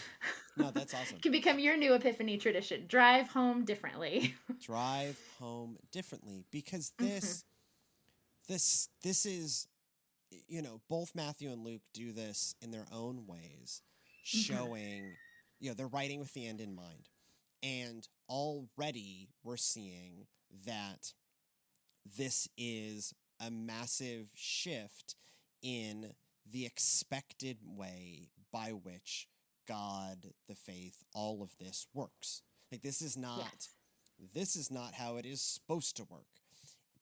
No, 0.55 0.71
that's 0.73 0.93
awesome. 0.93 1.17
it 1.17 1.21
can 1.23 1.31
become 1.31 1.57
your 1.57 1.77
new 1.77 1.93
Epiphany 1.93 2.37
tradition. 2.37 2.85
Drive 2.87 3.27
home 3.29 3.65
differently. 3.65 4.35
Drive 4.61 5.19
home 5.39 5.77
differently 5.91 6.45
because 6.51 6.93
this 6.99 7.25
mm-hmm. 7.25 8.53
this 8.53 8.89
this 9.01 9.25
is 9.25 9.67
you 10.47 10.61
know, 10.61 10.81
both 10.89 11.15
Matthew 11.15 11.51
and 11.51 11.63
Luke 11.63 11.81
do 11.93 12.11
this 12.11 12.55
in 12.61 12.71
their 12.71 12.85
own 12.91 13.25
ways, 13.27 13.81
mm-hmm. 14.25 14.39
showing 14.39 15.01
mm-hmm. 15.01 15.59
you 15.59 15.69
know, 15.69 15.75
they're 15.75 15.87
writing 15.87 16.19
with 16.19 16.33
the 16.33 16.47
end 16.47 16.61
in 16.61 16.75
mind. 16.75 17.09
And 17.61 18.07
already 18.29 19.29
we're 19.43 19.57
seeing 19.57 20.27
that 20.65 21.13
this 22.17 22.47
is 22.57 23.13
a 23.39 23.49
massive 23.51 24.29
shift 24.35 25.15
in 25.61 26.13
the 26.49 26.65
expected 26.65 27.57
way 27.63 28.29
by 28.51 28.69
which 28.69 29.27
God, 29.67 30.33
the 30.47 30.55
faith, 30.55 31.03
all 31.13 31.43
of 31.43 31.57
this 31.59 31.87
works. 31.93 32.41
Like 32.71 32.81
this 32.81 33.01
is 33.01 33.17
not 33.17 33.67
this 34.33 34.55
is 34.55 34.69
not 34.69 34.93
how 34.93 35.17
it 35.17 35.25
is 35.25 35.41
supposed 35.41 35.95
to 35.97 36.03
work. 36.03 36.25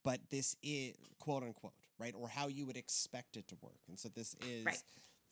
But 0.04 0.20
this 0.30 0.56
is 0.64 0.96
quote 1.20 1.44
unquote, 1.44 1.74
right? 2.00 2.14
Or 2.16 2.30
how 2.30 2.48
you 2.48 2.66
would 2.66 2.78
expect 2.78 3.38
it 3.38 3.48
to 3.50 3.58
work. 3.62 3.80
And 3.88 3.98
so 3.98 4.10
this 4.10 4.36
is 4.46 4.66
right. 4.66 4.82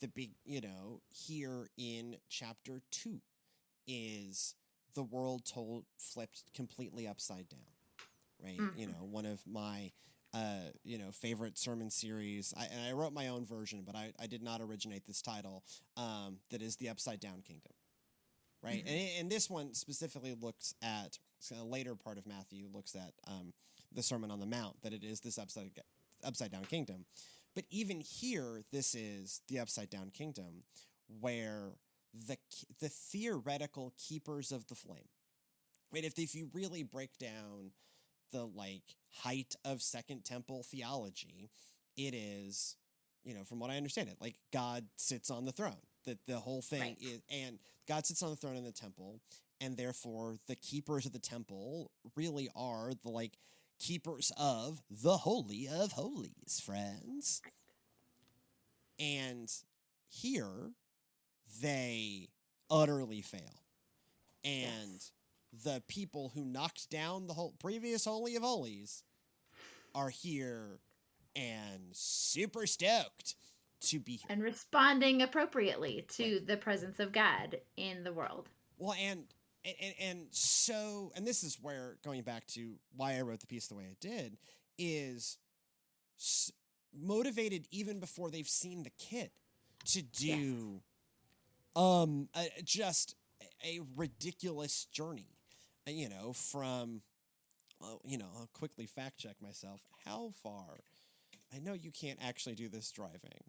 the 0.00 0.08
big, 0.08 0.30
you 0.44 0.60
know, 0.60 1.00
here 1.08 1.68
in 1.78 2.16
chapter 2.28 2.82
2 2.90 3.20
is 3.86 4.54
the 4.96 5.04
world 5.04 5.44
told 5.44 5.84
flipped 5.96 6.42
completely 6.54 7.06
upside 7.06 7.48
down. 7.48 7.60
Right? 8.42 8.58
Mm-hmm. 8.58 8.78
You 8.78 8.86
know, 8.88 9.06
one 9.08 9.24
of 9.24 9.40
my 9.46 9.92
uh, 10.34 10.70
you 10.84 10.98
know, 10.98 11.10
favorite 11.12 11.56
sermon 11.56 11.90
series. 11.90 12.52
I, 12.58 12.64
and 12.64 12.86
I 12.86 12.92
wrote 12.92 13.12
my 13.12 13.28
own 13.28 13.46
version, 13.46 13.84
but 13.86 13.94
I, 13.94 14.12
I 14.20 14.26
did 14.26 14.42
not 14.42 14.60
originate 14.60 15.06
this 15.06 15.22
title. 15.22 15.62
Um, 15.96 16.38
that 16.50 16.60
is 16.60 16.76
the 16.76 16.88
Upside 16.90 17.20
Down 17.20 17.42
Kingdom, 17.46 17.72
right? 18.62 18.84
Mm-hmm. 18.84 18.88
And, 18.88 19.10
and 19.20 19.30
this 19.30 19.48
one 19.48 19.72
specifically 19.72 20.34
looks 20.38 20.74
at 20.82 21.18
a 21.58 21.64
later 21.64 21.94
part 21.94 22.18
of 22.18 22.26
Matthew 22.26 22.66
looks 22.72 22.94
at 22.94 23.12
um, 23.26 23.52
the 23.94 24.02
Sermon 24.02 24.30
on 24.30 24.40
the 24.40 24.46
Mount. 24.46 24.82
That 24.82 24.92
it 24.92 25.04
is 25.04 25.20
this 25.20 25.38
upside 25.38 25.70
upside 26.24 26.50
down 26.50 26.64
kingdom, 26.64 27.06
but 27.54 27.64
even 27.70 28.00
here, 28.00 28.62
this 28.72 28.94
is 28.94 29.40
the 29.48 29.58
upside 29.58 29.88
down 29.88 30.10
kingdom, 30.10 30.64
where 31.20 31.72
the 32.26 32.36
the 32.80 32.88
theoretical 32.88 33.92
keepers 33.98 34.52
of 34.52 34.66
the 34.66 34.74
flame. 34.74 35.08
Right? 35.92 36.04
If 36.04 36.18
if 36.18 36.34
you 36.34 36.48
really 36.52 36.82
break 36.82 37.18
down 37.18 37.72
the 38.32 38.44
like 38.44 38.96
height 39.10 39.54
of 39.64 39.82
Second 39.82 40.24
Temple 40.24 40.62
theology, 40.62 41.50
it 41.96 42.14
is, 42.14 42.76
you 43.24 43.34
know, 43.34 43.44
from 43.44 43.58
what 43.58 43.70
I 43.70 43.76
understand 43.76 44.08
it, 44.08 44.16
like 44.20 44.36
God 44.52 44.84
sits 44.96 45.30
on 45.30 45.44
the 45.44 45.52
throne. 45.52 45.76
That 46.04 46.18
the 46.26 46.38
whole 46.38 46.62
thing 46.62 46.80
right. 46.80 46.96
is, 47.00 47.20
and 47.30 47.58
God 47.88 48.06
sits 48.06 48.22
on 48.22 48.30
the 48.30 48.36
throne 48.36 48.56
in 48.56 48.64
the 48.64 48.72
temple, 48.72 49.20
and 49.60 49.76
therefore 49.76 50.36
the 50.46 50.54
keepers 50.54 51.04
of 51.04 51.12
the 51.12 51.18
temple 51.18 51.90
really 52.14 52.48
are 52.54 52.92
the 53.02 53.10
like 53.10 53.38
keepers 53.80 54.30
of 54.38 54.80
the 54.90 55.16
holy 55.18 55.68
of 55.68 55.92
holies, 55.92 56.62
friends. 56.64 57.42
And 58.98 59.52
here 60.08 60.70
they 61.60 62.28
utterly 62.70 63.22
fail. 63.22 63.62
And 64.44 64.92
yes 64.92 65.12
the 65.64 65.82
people 65.88 66.32
who 66.34 66.44
knocked 66.44 66.90
down 66.90 67.26
the 67.26 67.34
whole 67.34 67.54
previous 67.58 68.04
Holy 68.04 68.36
of 68.36 68.42
Holies 68.42 69.02
are 69.94 70.10
here 70.10 70.80
and 71.34 71.88
super 71.92 72.66
stoked 72.66 73.34
to 73.82 73.98
be 73.98 74.12
here. 74.12 74.26
And 74.28 74.42
responding 74.42 75.22
appropriately 75.22 76.06
to 76.16 76.40
the 76.44 76.56
presence 76.56 76.98
of 76.98 77.12
God 77.12 77.58
in 77.76 78.04
the 78.04 78.12
world. 78.12 78.48
Well, 78.78 78.94
and, 79.00 79.24
and 79.64 79.94
and 80.00 80.26
so 80.30 81.12
and 81.16 81.26
this 81.26 81.42
is 81.42 81.58
where 81.60 81.96
going 82.04 82.22
back 82.22 82.46
to 82.48 82.74
why 82.94 83.16
I 83.16 83.22
wrote 83.22 83.40
the 83.40 83.46
piece 83.46 83.68
the 83.68 83.74
way 83.74 83.84
I 83.84 83.96
did 84.00 84.36
is 84.78 85.38
motivated 86.94 87.66
even 87.70 88.00
before 88.00 88.30
they've 88.30 88.48
seen 88.48 88.82
the 88.82 88.90
kid 88.90 89.30
to 89.86 90.02
do 90.02 90.26
yes. 90.26 90.80
Um 91.76 92.28
just 92.64 93.14
a 93.64 93.80
ridiculous 93.96 94.86
journey 94.92 95.36
you 95.86 96.08
know, 96.08 96.32
from, 96.32 97.02
well, 97.80 98.00
you 98.04 98.18
know, 98.18 98.26
I'll 98.36 98.48
quickly 98.52 98.86
fact 98.86 99.18
check 99.18 99.36
myself. 99.40 99.80
How 100.04 100.32
far? 100.42 100.80
I 101.54 101.58
know 101.58 101.74
you 101.74 101.92
can't 101.92 102.18
actually 102.22 102.54
do 102.54 102.68
this 102.68 102.90
driving. 102.90 103.44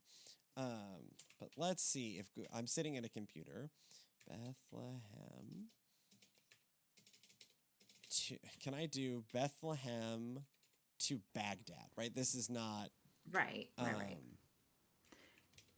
Um, 0.56 1.12
but 1.40 1.50
let's 1.58 1.84
see 1.84 2.20
if 2.20 2.28
I'm 2.56 2.68
sitting 2.68 2.98
at 2.98 3.06
a 3.06 3.10
computer. 3.10 3.70
Bethlehem. 4.28 5.70
To, 8.10 8.38
can 8.64 8.74
I 8.74 8.86
do 8.86 9.24
Bethlehem 9.34 10.40
to 11.00 11.20
Baghdad? 11.34 11.90
Right. 11.98 12.14
This 12.14 12.36
is 12.36 12.50
not 12.50 12.90
right. 13.32 13.68
Right. 13.78 13.88
Um, 13.90 14.00
right. 14.00 14.18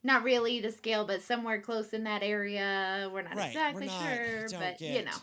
Not 0.04 0.24
really 0.24 0.62
to 0.62 0.72
scale, 0.72 1.06
but 1.06 1.22
somewhere 1.22 1.62
close 1.62 1.91
in 1.93 2.06
that 2.06 2.24
area. 2.24 3.10
We're 3.14 3.24
not 3.24 3.36
right, 3.36 3.47
exactly 3.47 3.88
we're 3.88 3.93
not, 3.93 4.04
sure, 4.04 4.60
but 4.60 4.78
get, 4.80 4.97
you 4.97 5.06
know 5.06 5.18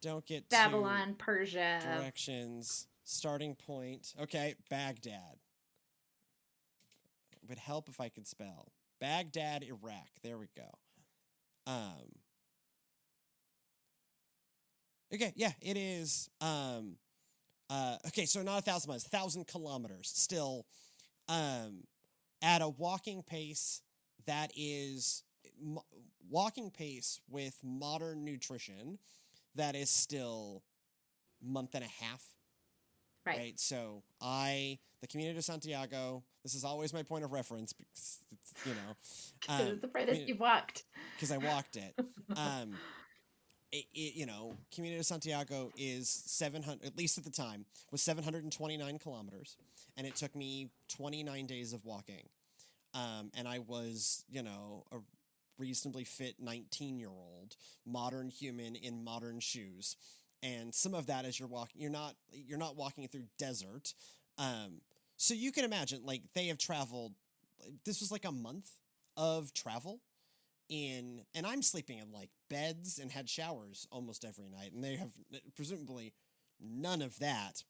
don't 0.00 0.24
get 0.24 0.48
Babylon, 0.48 1.14
Persia. 1.18 1.80
Directions. 1.82 2.86
Starting 3.04 3.54
point. 3.54 4.14
Okay, 4.20 4.54
Baghdad. 4.68 5.38
It 7.32 7.48
would 7.48 7.58
help 7.58 7.88
if 7.88 8.00
I 8.00 8.08
could 8.08 8.26
spell. 8.26 8.72
Baghdad, 9.00 9.64
Iraq. 9.64 10.08
There 10.22 10.38
we 10.38 10.48
go. 10.56 10.78
Um 11.66 12.12
Okay, 15.12 15.32
yeah, 15.36 15.52
it 15.62 15.76
is 15.78 16.28
um 16.40 16.96
uh, 17.70 17.96
okay, 18.06 18.24
so 18.24 18.42
not 18.42 18.60
a 18.60 18.62
thousand 18.62 18.88
miles, 18.88 19.04
thousand 19.04 19.46
kilometers 19.46 20.10
still, 20.14 20.64
um, 21.28 21.84
at 22.40 22.62
a 22.62 22.68
walking 22.68 23.22
pace 23.22 23.82
that 24.28 24.52
is 24.54 25.24
walking 26.30 26.70
pace 26.70 27.20
with 27.30 27.58
modern 27.64 28.24
nutrition 28.24 28.98
that 29.54 29.74
is 29.74 29.90
still 29.90 30.62
month 31.42 31.74
and 31.74 31.82
a 31.82 32.04
half. 32.04 32.22
Right. 33.26 33.38
right. 33.38 33.60
So 33.60 34.02
I, 34.20 34.78
the 35.00 35.06
Camino 35.06 35.32
de 35.32 35.42
Santiago, 35.42 36.22
this 36.42 36.54
is 36.54 36.62
always 36.62 36.92
my 36.92 37.02
point 37.02 37.24
of 37.24 37.32
reference 37.32 37.72
because 37.72 38.18
it's, 38.30 38.54
you 38.66 38.72
know, 38.72 38.96
um, 39.54 39.60
it's 39.66 39.80
the 39.80 39.88
furthest 39.88 40.28
you've 40.28 40.40
walked. 40.40 40.84
Because 41.16 41.32
I 41.32 41.38
walked 41.38 41.76
it. 41.76 41.94
um, 42.36 42.74
it, 43.72 43.84
it, 43.94 44.14
you 44.14 44.26
know, 44.26 44.54
Camino 44.74 44.98
de 44.98 45.04
Santiago 45.04 45.70
is 45.76 46.08
700, 46.08 46.84
at 46.84 46.96
least 46.96 47.16
at 47.18 47.24
the 47.24 47.30
time, 47.30 47.64
was 47.90 48.02
729 48.02 48.98
kilometers. 48.98 49.56
And 49.96 50.06
it 50.06 50.16
took 50.16 50.36
me 50.36 50.68
29 50.88 51.46
days 51.46 51.72
of 51.72 51.84
walking. 51.84 52.28
Um, 52.94 53.30
and 53.36 53.46
I 53.46 53.58
was, 53.60 54.24
you 54.28 54.42
know, 54.42 54.84
a 54.92 54.96
reasonably 55.58 56.04
fit 56.04 56.36
19 56.38 56.98
year 56.98 57.10
old 57.10 57.56
modern 57.86 58.28
human 58.28 58.76
in 58.76 59.04
modern 59.04 59.40
shoes. 59.40 59.96
And 60.42 60.74
some 60.74 60.94
of 60.94 61.06
that 61.06 61.24
as 61.24 61.38
you're 61.38 61.48
walking, 61.48 61.80
you're 61.80 61.90
not, 61.90 62.14
you're 62.32 62.58
not 62.58 62.76
walking 62.76 63.06
through 63.08 63.24
desert. 63.38 63.92
Um, 64.38 64.80
so 65.16 65.34
you 65.34 65.50
can 65.50 65.64
imagine, 65.64 66.02
like, 66.04 66.22
they 66.34 66.46
have 66.46 66.58
traveled, 66.58 67.12
this 67.84 68.00
was 68.00 68.12
like 68.12 68.24
a 68.24 68.30
month 68.30 68.70
of 69.16 69.52
travel 69.52 70.00
in 70.68 71.22
and 71.34 71.46
I'm 71.46 71.62
sleeping 71.62 71.98
in 71.98 72.12
like 72.12 72.30
beds 72.50 72.98
and 72.98 73.10
had 73.10 73.28
showers 73.28 73.86
almost 73.90 74.24
every 74.24 74.48
night, 74.48 74.72
and 74.72 74.84
they 74.84 74.96
have 74.96 75.10
presumably 75.56 76.12
none 76.60 77.02
of 77.02 77.18
that. 77.20 77.62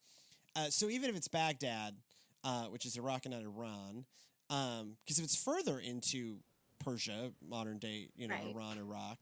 Uh, 0.57 0.71
so 0.71 0.89
even 0.89 1.11
if 1.11 1.17
it's 1.17 1.29
Baghdad, 1.29 1.97
uh, 2.45 2.65
which 2.65 2.87
is 2.87 2.97
Iraq 2.97 3.27
and 3.27 3.35
not 3.35 3.43
Iran, 3.43 4.05
because 4.49 4.81
um, 4.81 4.97
if 5.07 5.19
it's 5.19 5.37
further 5.37 5.79
into 5.79 6.37
Persia, 6.79 7.33
modern 7.47 7.79
day, 7.79 8.09
you 8.17 8.29
know, 8.29 8.35
right. 8.35 8.55
Iran, 8.55 8.79
Iraq. 8.79 9.19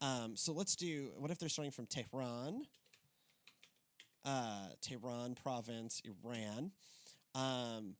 Um, 0.00 0.36
so 0.36 0.52
let's 0.52 0.76
do. 0.76 1.10
What 1.16 1.30
if 1.30 1.38
they're 1.38 1.48
starting 1.48 1.72
from 1.72 1.86
Tehran? 1.86 2.66
Uh, 4.24 4.68
Tehran 4.82 5.34
province, 5.34 6.02
Iran. 6.04 6.72
Um, 7.34 7.94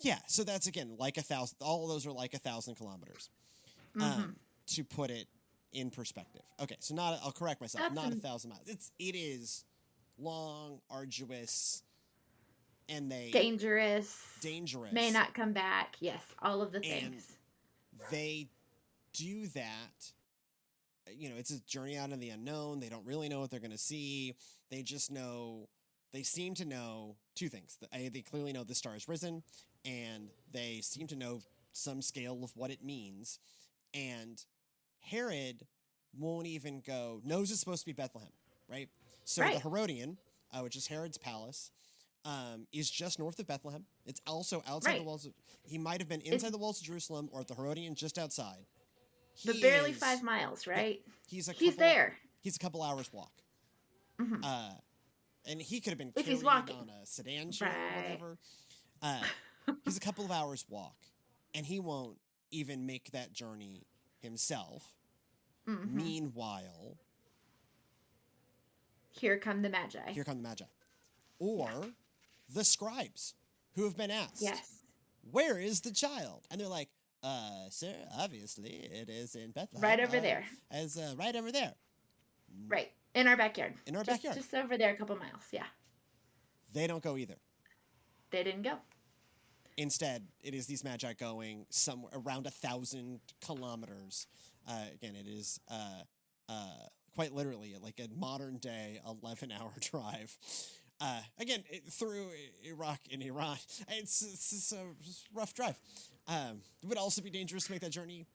yeah, 0.00 0.18
so 0.26 0.44
that's 0.44 0.66
again 0.66 0.96
like 0.98 1.16
a 1.16 1.22
thousand. 1.22 1.58
All 1.60 1.84
of 1.84 1.90
those 1.90 2.06
are 2.06 2.12
like 2.12 2.34
a 2.34 2.38
thousand 2.38 2.76
kilometers. 2.76 3.30
Um, 3.96 4.02
mm-hmm. 4.02 4.20
Um, 4.20 4.36
to 4.68 4.84
put 4.84 5.10
it 5.10 5.26
in 5.72 5.90
perspective. 5.90 6.42
Okay, 6.60 6.76
so 6.80 6.94
not. 6.94 7.18
I'll 7.22 7.32
correct 7.32 7.60
myself. 7.60 7.84
That's 7.84 7.94
not 7.94 8.12
a 8.12 8.16
thousand 8.16 8.50
miles. 8.50 8.62
It's 8.66 8.92
it 8.98 9.14
is 9.16 9.64
long, 10.18 10.80
arduous, 10.90 11.82
and 12.88 13.10
they 13.10 13.30
dangerous. 13.32 14.20
Dangerous. 14.40 14.92
May 14.92 15.10
not 15.10 15.34
come 15.34 15.52
back. 15.52 15.96
Yes, 16.00 16.22
all 16.40 16.62
of 16.62 16.72
the 16.72 16.80
things. 16.80 17.26
And 17.92 18.00
they 18.10 18.48
do 19.12 19.46
that. 19.48 20.12
You 21.10 21.30
know, 21.30 21.36
it's 21.38 21.50
a 21.50 21.60
journey 21.64 21.96
out 21.96 22.10
in 22.10 22.20
the 22.20 22.30
unknown. 22.30 22.80
They 22.80 22.88
don't 22.88 23.06
really 23.06 23.28
know 23.28 23.40
what 23.40 23.50
they're 23.50 23.60
going 23.60 23.70
to 23.70 23.78
see. 23.78 24.34
They 24.70 24.82
just 24.82 25.10
know. 25.10 25.68
They 26.12 26.22
seem 26.22 26.54
to 26.54 26.64
know 26.64 27.16
two 27.34 27.48
things. 27.48 27.78
They 27.92 28.22
clearly 28.22 28.52
know 28.52 28.64
the 28.64 28.74
star 28.74 28.94
has 28.94 29.08
risen, 29.08 29.42
and 29.84 30.30
they 30.52 30.80
seem 30.82 31.06
to 31.08 31.16
know 31.16 31.42
some 31.72 32.00
scale 32.00 32.42
of 32.42 32.56
what 32.56 32.70
it 32.70 32.82
means. 32.82 33.38
And 33.92 34.42
Herod 35.00 35.66
won't 36.18 36.46
even 36.46 36.82
go, 36.86 37.20
knows 37.24 37.50
it's 37.50 37.60
supposed 37.60 37.80
to 37.80 37.86
be 37.86 37.92
Bethlehem, 37.92 38.32
right? 38.68 38.88
So 39.24 39.42
right. 39.42 39.54
the 39.54 39.60
Herodium, 39.60 40.18
uh, 40.52 40.60
which 40.60 40.76
is 40.76 40.86
Herod's 40.86 41.18
palace, 41.18 41.70
um, 42.28 42.66
is 42.72 42.90
just 42.90 43.18
north 43.18 43.38
of 43.38 43.46
Bethlehem. 43.46 43.84
It's 44.04 44.20
also 44.26 44.62
outside 44.68 44.90
right. 44.90 44.98
the 44.98 45.04
walls. 45.04 45.24
Of, 45.24 45.32
he 45.64 45.78
might 45.78 46.00
have 46.00 46.08
been 46.08 46.20
inside 46.20 46.48
it's, 46.48 46.50
the 46.52 46.58
walls 46.58 46.78
of 46.78 46.86
Jerusalem 46.86 47.30
or 47.32 47.40
at 47.40 47.48
the 47.48 47.54
Herodium 47.54 47.94
just 47.94 48.18
outside. 48.18 48.66
He 49.34 49.50
but 49.50 49.62
barely 49.62 49.92
is, 49.92 49.96
five 49.96 50.22
miles, 50.22 50.66
right? 50.66 51.00
He's 51.26 51.48
a 51.48 51.52
he's 51.52 51.76
there. 51.76 52.16
He's 52.42 52.56
a 52.56 52.58
couple 52.58 52.82
hours 52.82 53.10
walk. 53.12 53.32
Mm-hmm. 54.20 54.44
Uh, 54.44 54.70
and 55.48 55.62
he 55.62 55.80
could 55.80 55.90
have 55.90 55.98
been 55.98 56.12
if 56.16 56.26
carried 56.26 56.44
on 56.44 56.90
a 57.02 57.06
sedan 57.06 57.50
chair 57.50 57.68
right. 57.68 57.76
or 57.76 58.02
whatever. 58.02 58.38
Uh, 59.00 59.72
he's 59.84 59.96
a 59.96 60.00
couple 60.00 60.24
of 60.24 60.30
hours 60.30 60.66
walk, 60.68 60.96
and 61.54 61.64
he 61.64 61.80
won't 61.80 62.18
even 62.50 62.84
make 62.84 63.10
that 63.12 63.32
journey 63.32 63.86
himself. 64.20 64.84
Mm-hmm. 65.66 65.96
Meanwhile, 65.96 66.98
here 69.10 69.38
come 69.38 69.62
the 69.62 69.70
Magi. 69.70 70.10
Here 70.10 70.24
come 70.24 70.42
the 70.42 70.48
Magi. 70.48 70.64
Or. 71.38 71.70
The 72.52 72.64
scribes 72.64 73.34
who 73.74 73.84
have 73.84 73.96
been 73.96 74.10
asked, 74.10 74.42
Yes. 74.42 74.74
Where 75.30 75.58
is 75.58 75.82
the 75.82 75.92
child? 75.92 76.46
And 76.50 76.60
they're 76.60 76.68
like, 76.68 76.88
uh, 77.22 77.68
sir, 77.70 77.94
obviously 78.16 78.70
it 78.70 79.10
is 79.10 79.34
in 79.34 79.50
Bethlehem. 79.50 79.82
Right 79.82 80.00
over 80.00 80.18
uh, 80.18 80.20
there. 80.20 80.44
As 80.70 80.96
uh, 80.96 81.14
right 81.18 81.34
over 81.36 81.52
there. 81.52 81.74
Right. 82.66 82.92
In 83.14 83.26
our 83.26 83.36
backyard. 83.36 83.74
In 83.86 83.96
our 83.96 84.04
just, 84.04 84.22
backyard. 84.22 84.36
Just 84.36 84.54
over 84.54 84.78
there 84.78 84.92
a 84.92 84.96
couple 84.96 85.16
miles, 85.16 85.44
yeah. 85.52 85.64
They 86.72 86.86
don't 86.86 87.02
go 87.02 87.16
either. 87.16 87.36
They 88.30 88.42
didn't 88.44 88.62
go. 88.62 88.74
Instead, 89.76 90.26
it 90.42 90.54
is 90.54 90.66
these 90.66 90.82
magi 90.82 91.12
going 91.14 91.66
somewhere 91.70 92.12
around 92.14 92.46
a 92.46 92.50
thousand 92.50 93.20
kilometers. 93.44 94.26
Uh, 94.66 94.84
again, 94.92 95.14
it 95.14 95.26
is 95.28 95.60
uh, 95.70 96.02
uh, 96.48 96.86
quite 97.14 97.32
literally 97.32 97.74
like 97.82 98.00
a 98.00 98.08
modern 98.18 98.58
day 98.58 99.00
11 99.06 99.52
hour 99.52 99.72
drive. 99.80 100.36
Uh, 101.00 101.20
again, 101.38 101.62
it, 101.70 101.92
through 101.92 102.26
Iraq 102.64 103.00
and 103.12 103.22
Iran. 103.22 103.58
It's, 103.88 104.22
it's, 104.22 104.52
it's 104.52 104.72
a 104.72 104.84
rough 105.32 105.54
drive. 105.54 105.76
Um, 106.26 106.60
it 106.82 106.88
would 106.88 106.98
also 106.98 107.22
be 107.22 107.30
dangerous 107.30 107.64
to 107.66 107.72
make 107.72 107.80
that 107.82 107.90
journey 107.90 108.26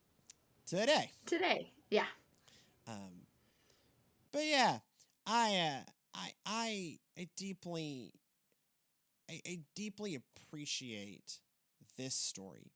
today. 0.66 1.10
Today, 1.26 1.70
yeah. 1.90 2.06
Um, 2.88 3.26
but 4.32 4.44
yeah, 4.44 4.78
I, 5.26 5.56
uh, 5.56 5.90
I, 6.14 6.32
I, 6.46 6.98
I 7.18 7.28
deeply 7.36 8.12
I, 9.30 9.40
I 9.46 9.58
deeply 9.74 10.16
appreciate 10.16 11.38
this 11.96 12.14
story 12.14 12.72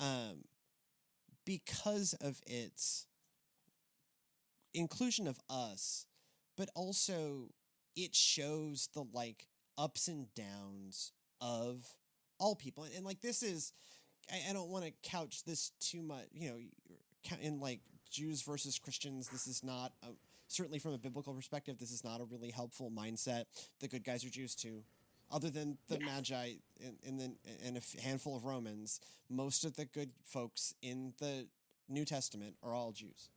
um, 0.00 0.44
because 1.44 2.14
of 2.20 2.40
its 2.46 3.06
inclusion 4.74 5.26
of 5.26 5.40
us, 5.50 6.06
but 6.56 6.68
also 6.74 7.50
it 8.04 8.14
shows 8.14 8.88
the 8.94 9.04
like 9.12 9.46
ups 9.76 10.08
and 10.08 10.32
downs 10.34 11.12
of 11.40 11.86
all 12.38 12.54
people. 12.54 12.84
And, 12.84 12.94
and 12.94 13.04
like 13.04 13.20
this 13.20 13.42
is, 13.42 13.72
I, 14.30 14.50
I 14.50 14.52
don't 14.52 14.70
want 14.70 14.84
to 14.84 14.92
couch 15.02 15.44
this 15.44 15.72
too 15.80 16.02
much, 16.02 16.26
you 16.32 16.50
know, 16.50 16.58
in 17.40 17.60
like 17.60 17.80
Jews 18.10 18.42
versus 18.42 18.78
Christians. 18.78 19.28
This 19.28 19.46
is 19.46 19.62
not 19.62 19.92
a, 20.02 20.08
certainly 20.46 20.78
from 20.78 20.92
a 20.92 20.98
biblical 20.98 21.34
perspective. 21.34 21.78
This 21.78 21.92
is 21.92 22.04
not 22.04 22.20
a 22.20 22.24
really 22.24 22.50
helpful 22.50 22.90
mindset. 22.90 23.44
The 23.80 23.88
good 23.88 24.04
guys 24.04 24.24
are 24.24 24.30
Jews 24.30 24.54
too 24.54 24.84
other 25.30 25.50
than 25.50 25.78
the 25.88 25.98
yes. 26.00 26.06
Magi 26.06 26.52
and, 27.04 27.20
then 27.20 27.36
and 27.64 27.76
a 27.76 28.00
handful 28.00 28.36
of 28.36 28.44
Romans, 28.44 29.00
most 29.28 29.64
of 29.64 29.76
the 29.76 29.84
good 29.84 30.10
folks 30.24 30.74
in 30.82 31.12
the 31.18 31.46
New 31.88 32.04
Testament 32.04 32.56
are 32.62 32.72
all 32.72 32.92
Jews. 32.92 33.28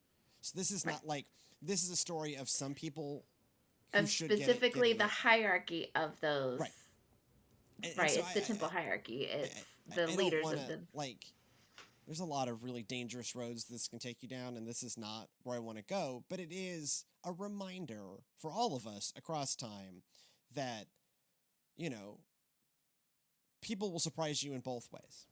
So 0.41 0.57
this 0.57 0.71
is 0.71 0.85
right. 0.85 0.93
not 0.93 1.05
like 1.05 1.25
this 1.61 1.83
is 1.83 1.89
a 1.89 1.95
story 1.95 2.35
of 2.35 2.49
some 2.49 2.73
people 2.73 3.25
of 3.93 4.09
specifically 4.09 4.89
get 4.89 4.95
it, 4.95 4.97
get 4.97 4.97
the 4.99 5.07
hierarchy 5.07 5.91
of 5.95 6.19
those. 6.21 6.59
Right. 6.59 6.69
And, 7.83 7.93
right. 7.97 8.03
And 8.07 8.11
so 8.11 8.19
it's 8.19 8.29
I, 8.29 8.33
the 8.33 8.41
temple 8.41 8.69
I, 8.71 8.81
hierarchy. 8.81 9.23
It's 9.23 9.63
I, 9.91 9.95
the 9.95 10.07
leaders 10.07 10.43
wanna, 10.43 10.61
of 10.61 10.67
the 10.67 10.79
like. 10.93 11.25
There's 12.07 12.19
a 12.19 12.25
lot 12.25 12.47
of 12.47 12.63
really 12.63 12.83
dangerous 12.83 13.35
roads 13.35 13.65
this 13.65 13.87
can 13.87 13.99
take 13.99 14.21
you 14.21 14.27
down, 14.27 14.57
and 14.57 14.67
this 14.67 14.83
is 14.83 14.97
not 14.97 15.29
where 15.43 15.55
I 15.55 15.59
want 15.59 15.77
to 15.77 15.83
go. 15.83 16.23
But 16.29 16.39
it 16.39 16.49
is 16.51 17.05
a 17.23 17.31
reminder 17.31 18.23
for 18.37 18.51
all 18.51 18.75
of 18.75 18.87
us 18.87 19.13
across 19.15 19.55
time 19.55 20.01
that 20.53 20.87
you 21.81 21.89
know, 21.89 22.19
people 23.61 23.91
will 23.91 23.99
surprise 23.99 24.43
you 24.43 24.53
in 24.53 24.61
both 24.61 24.87
ways. 24.91 25.25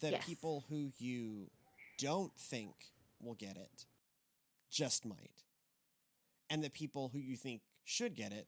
The 0.00 0.10
yes. 0.10 0.26
people 0.26 0.64
who 0.68 0.90
you 0.98 1.50
don't 1.98 2.32
think 2.38 2.74
will 3.20 3.34
get 3.34 3.56
it 3.56 3.86
just 4.70 5.06
might. 5.06 5.44
And 6.50 6.62
the 6.62 6.70
people 6.70 7.10
who 7.12 7.18
you 7.18 7.36
think 7.36 7.62
should 7.88 8.14
get 8.14 8.32
it 8.32 8.46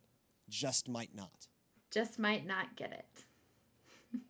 just 0.50 0.88
might 0.88 1.14
not. 1.14 1.48
Just 1.90 2.18
might 2.18 2.46
not 2.46 2.76
get 2.76 2.92
it. 2.92 3.06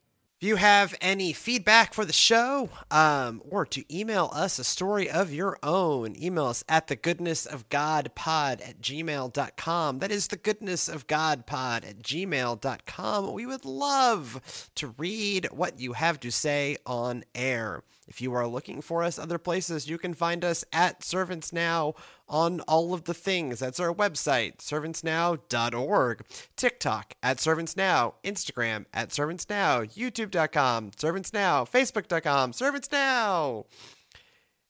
If 0.41 0.49
you 0.49 0.57
have 0.57 0.95
any 1.03 1.35
feedback 1.35 1.93
for 1.93 2.07
the 2.07 2.15
show, 2.15 2.71
um, 2.91 3.43
or 3.51 3.67
to 3.67 3.85
email 3.95 4.31
us 4.33 4.59
a 4.59 4.65
story 4.65 5.11
of 5.11 5.35
your 5.35 5.59
own, 5.63 6.17
email 6.19 6.47
us 6.47 6.65
at 6.67 6.87
the 6.87 6.97
goodness 6.97 7.45
of 7.45 7.69
God 7.69 8.13
pod 8.15 8.63
at 8.63 8.81
gmail.com. 8.81 9.99
That 9.99 10.11
is 10.11 10.29
the 10.29 10.39
goodness 10.39 10.89
of 10.89 11.07
God 11.07 11.45
pod 11.45 11.85
at 11.85 11.99
gmail.com. 11.99 13.33
We 13.35 13.45
would 13.45 13.67
love 13.67 14.71
to 14.77 14.95
read 14.97 15.49
what 15.53 15.79
you 15.79 15.93
have 15.93 16.19
to 16.21 16.31
say 16.33 16.79
on 16.87 17.25
air. 17.35 17.83
If 18.11 18.21
you 18.21 18.35
are 18.35 18.47
looking 18.47 18.83
for 18.83 19.05
us 19.05 19.19
other 19.19 19.39
places, 19.39 19.89
you 19.89 19.97
can 19.97 20.15
find 20.15 20.45
us 20.45 20.65
at 20.73 21.05
Servants 21.05 21.53
Now 21.53 21.95
on 22.29 22.61
all 22.63 22.93
of 22.93 23.05
the 23.05 23.15
things. 23.15 23.61
That's 23.61 23.79
our 23.79 23.95
website, 23.95 24.59
servantsnow.org, 24.59 26.25
TikTok 26.57 27.15
at 27.23 27.39
Servants 27.39 27.77
Now, 27.77 28.15
Instagram 28.25 28.87
at 28.93 29.13
Servants 29.13 29.49
Now, 29.49 29.83
YouTube.com, 29.83 30.91
Servants 30.99 31.33
Now, 31.33 31.65
Facebook.com, 31.65 32.53
Servants 32.53 32.91
Now. 32.91 33.67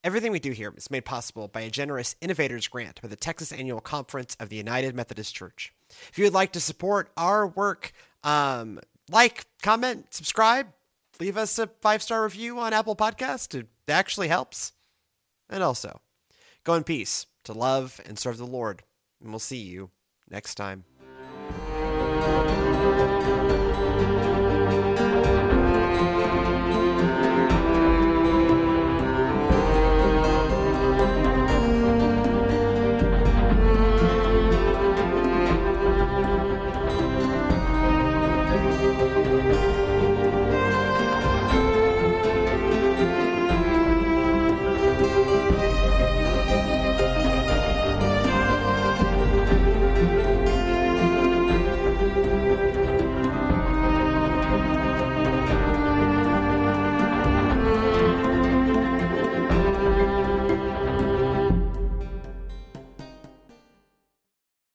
Everything 0.04 0.32
we 0.32 0.38
do 0.38 0.52
here 0.52 0.72
is 0.76 0.90
made 0.90 1.06
possible 1.06 1.48
by 1.48 1.62
a 1.62 1.70
generous 1.70 2.16
Innovators 2.20 2.68
Grant 2.68 3.00
by 3.00 3.08
the 3.08 3.16
Texas 3.16 3.52
Annual 3.52 3.80
Conference 3.80 4.36
of 4.38 4.50
the 4.50 4.56
United 4.56 4.94
Methodist 4.94 5.34
Church. 5.34 5.72
If 6.10 6.18
you 6.18 6.24
would 6.24 6.34
like 6.34 6.52
to 6.52 6.60
support 6.60 7.10
our 7.16 7.46
work, 7.46 7.92
um, 8.22 8.80
like, 9.10 9.46
comment, 9.62 10.12
subscribe, 10.12 10.68
leave 11.20 11.36
us 11.36 11.58
a 11.58 11.68
five 11.80 12.02
star 12.02 12.24
review 12.24 12.58
on 12.58 12.72
Apple 12.72 12.96
Podcast. 12.96 13.54
It 13.54 13.68
actually 13.88 14.28
helps. 14.28 14.72
And 15.48 15.62
also, 15.62 16.00
go 16.64 16.74
in 16.74 16.84
peace 16.84 17.26
to 17.44 17.52
love 17.52 18.00
and 18.06 18.18
serve 18.18 18.38
the 18.38 18.46
Lord. 18.46 18.82
And 19.20 19.30
we'll 19.30 19.38
see 19.38 19.58
you 19.58 19.90
next 20.28 20.54
time. 20.54 20.84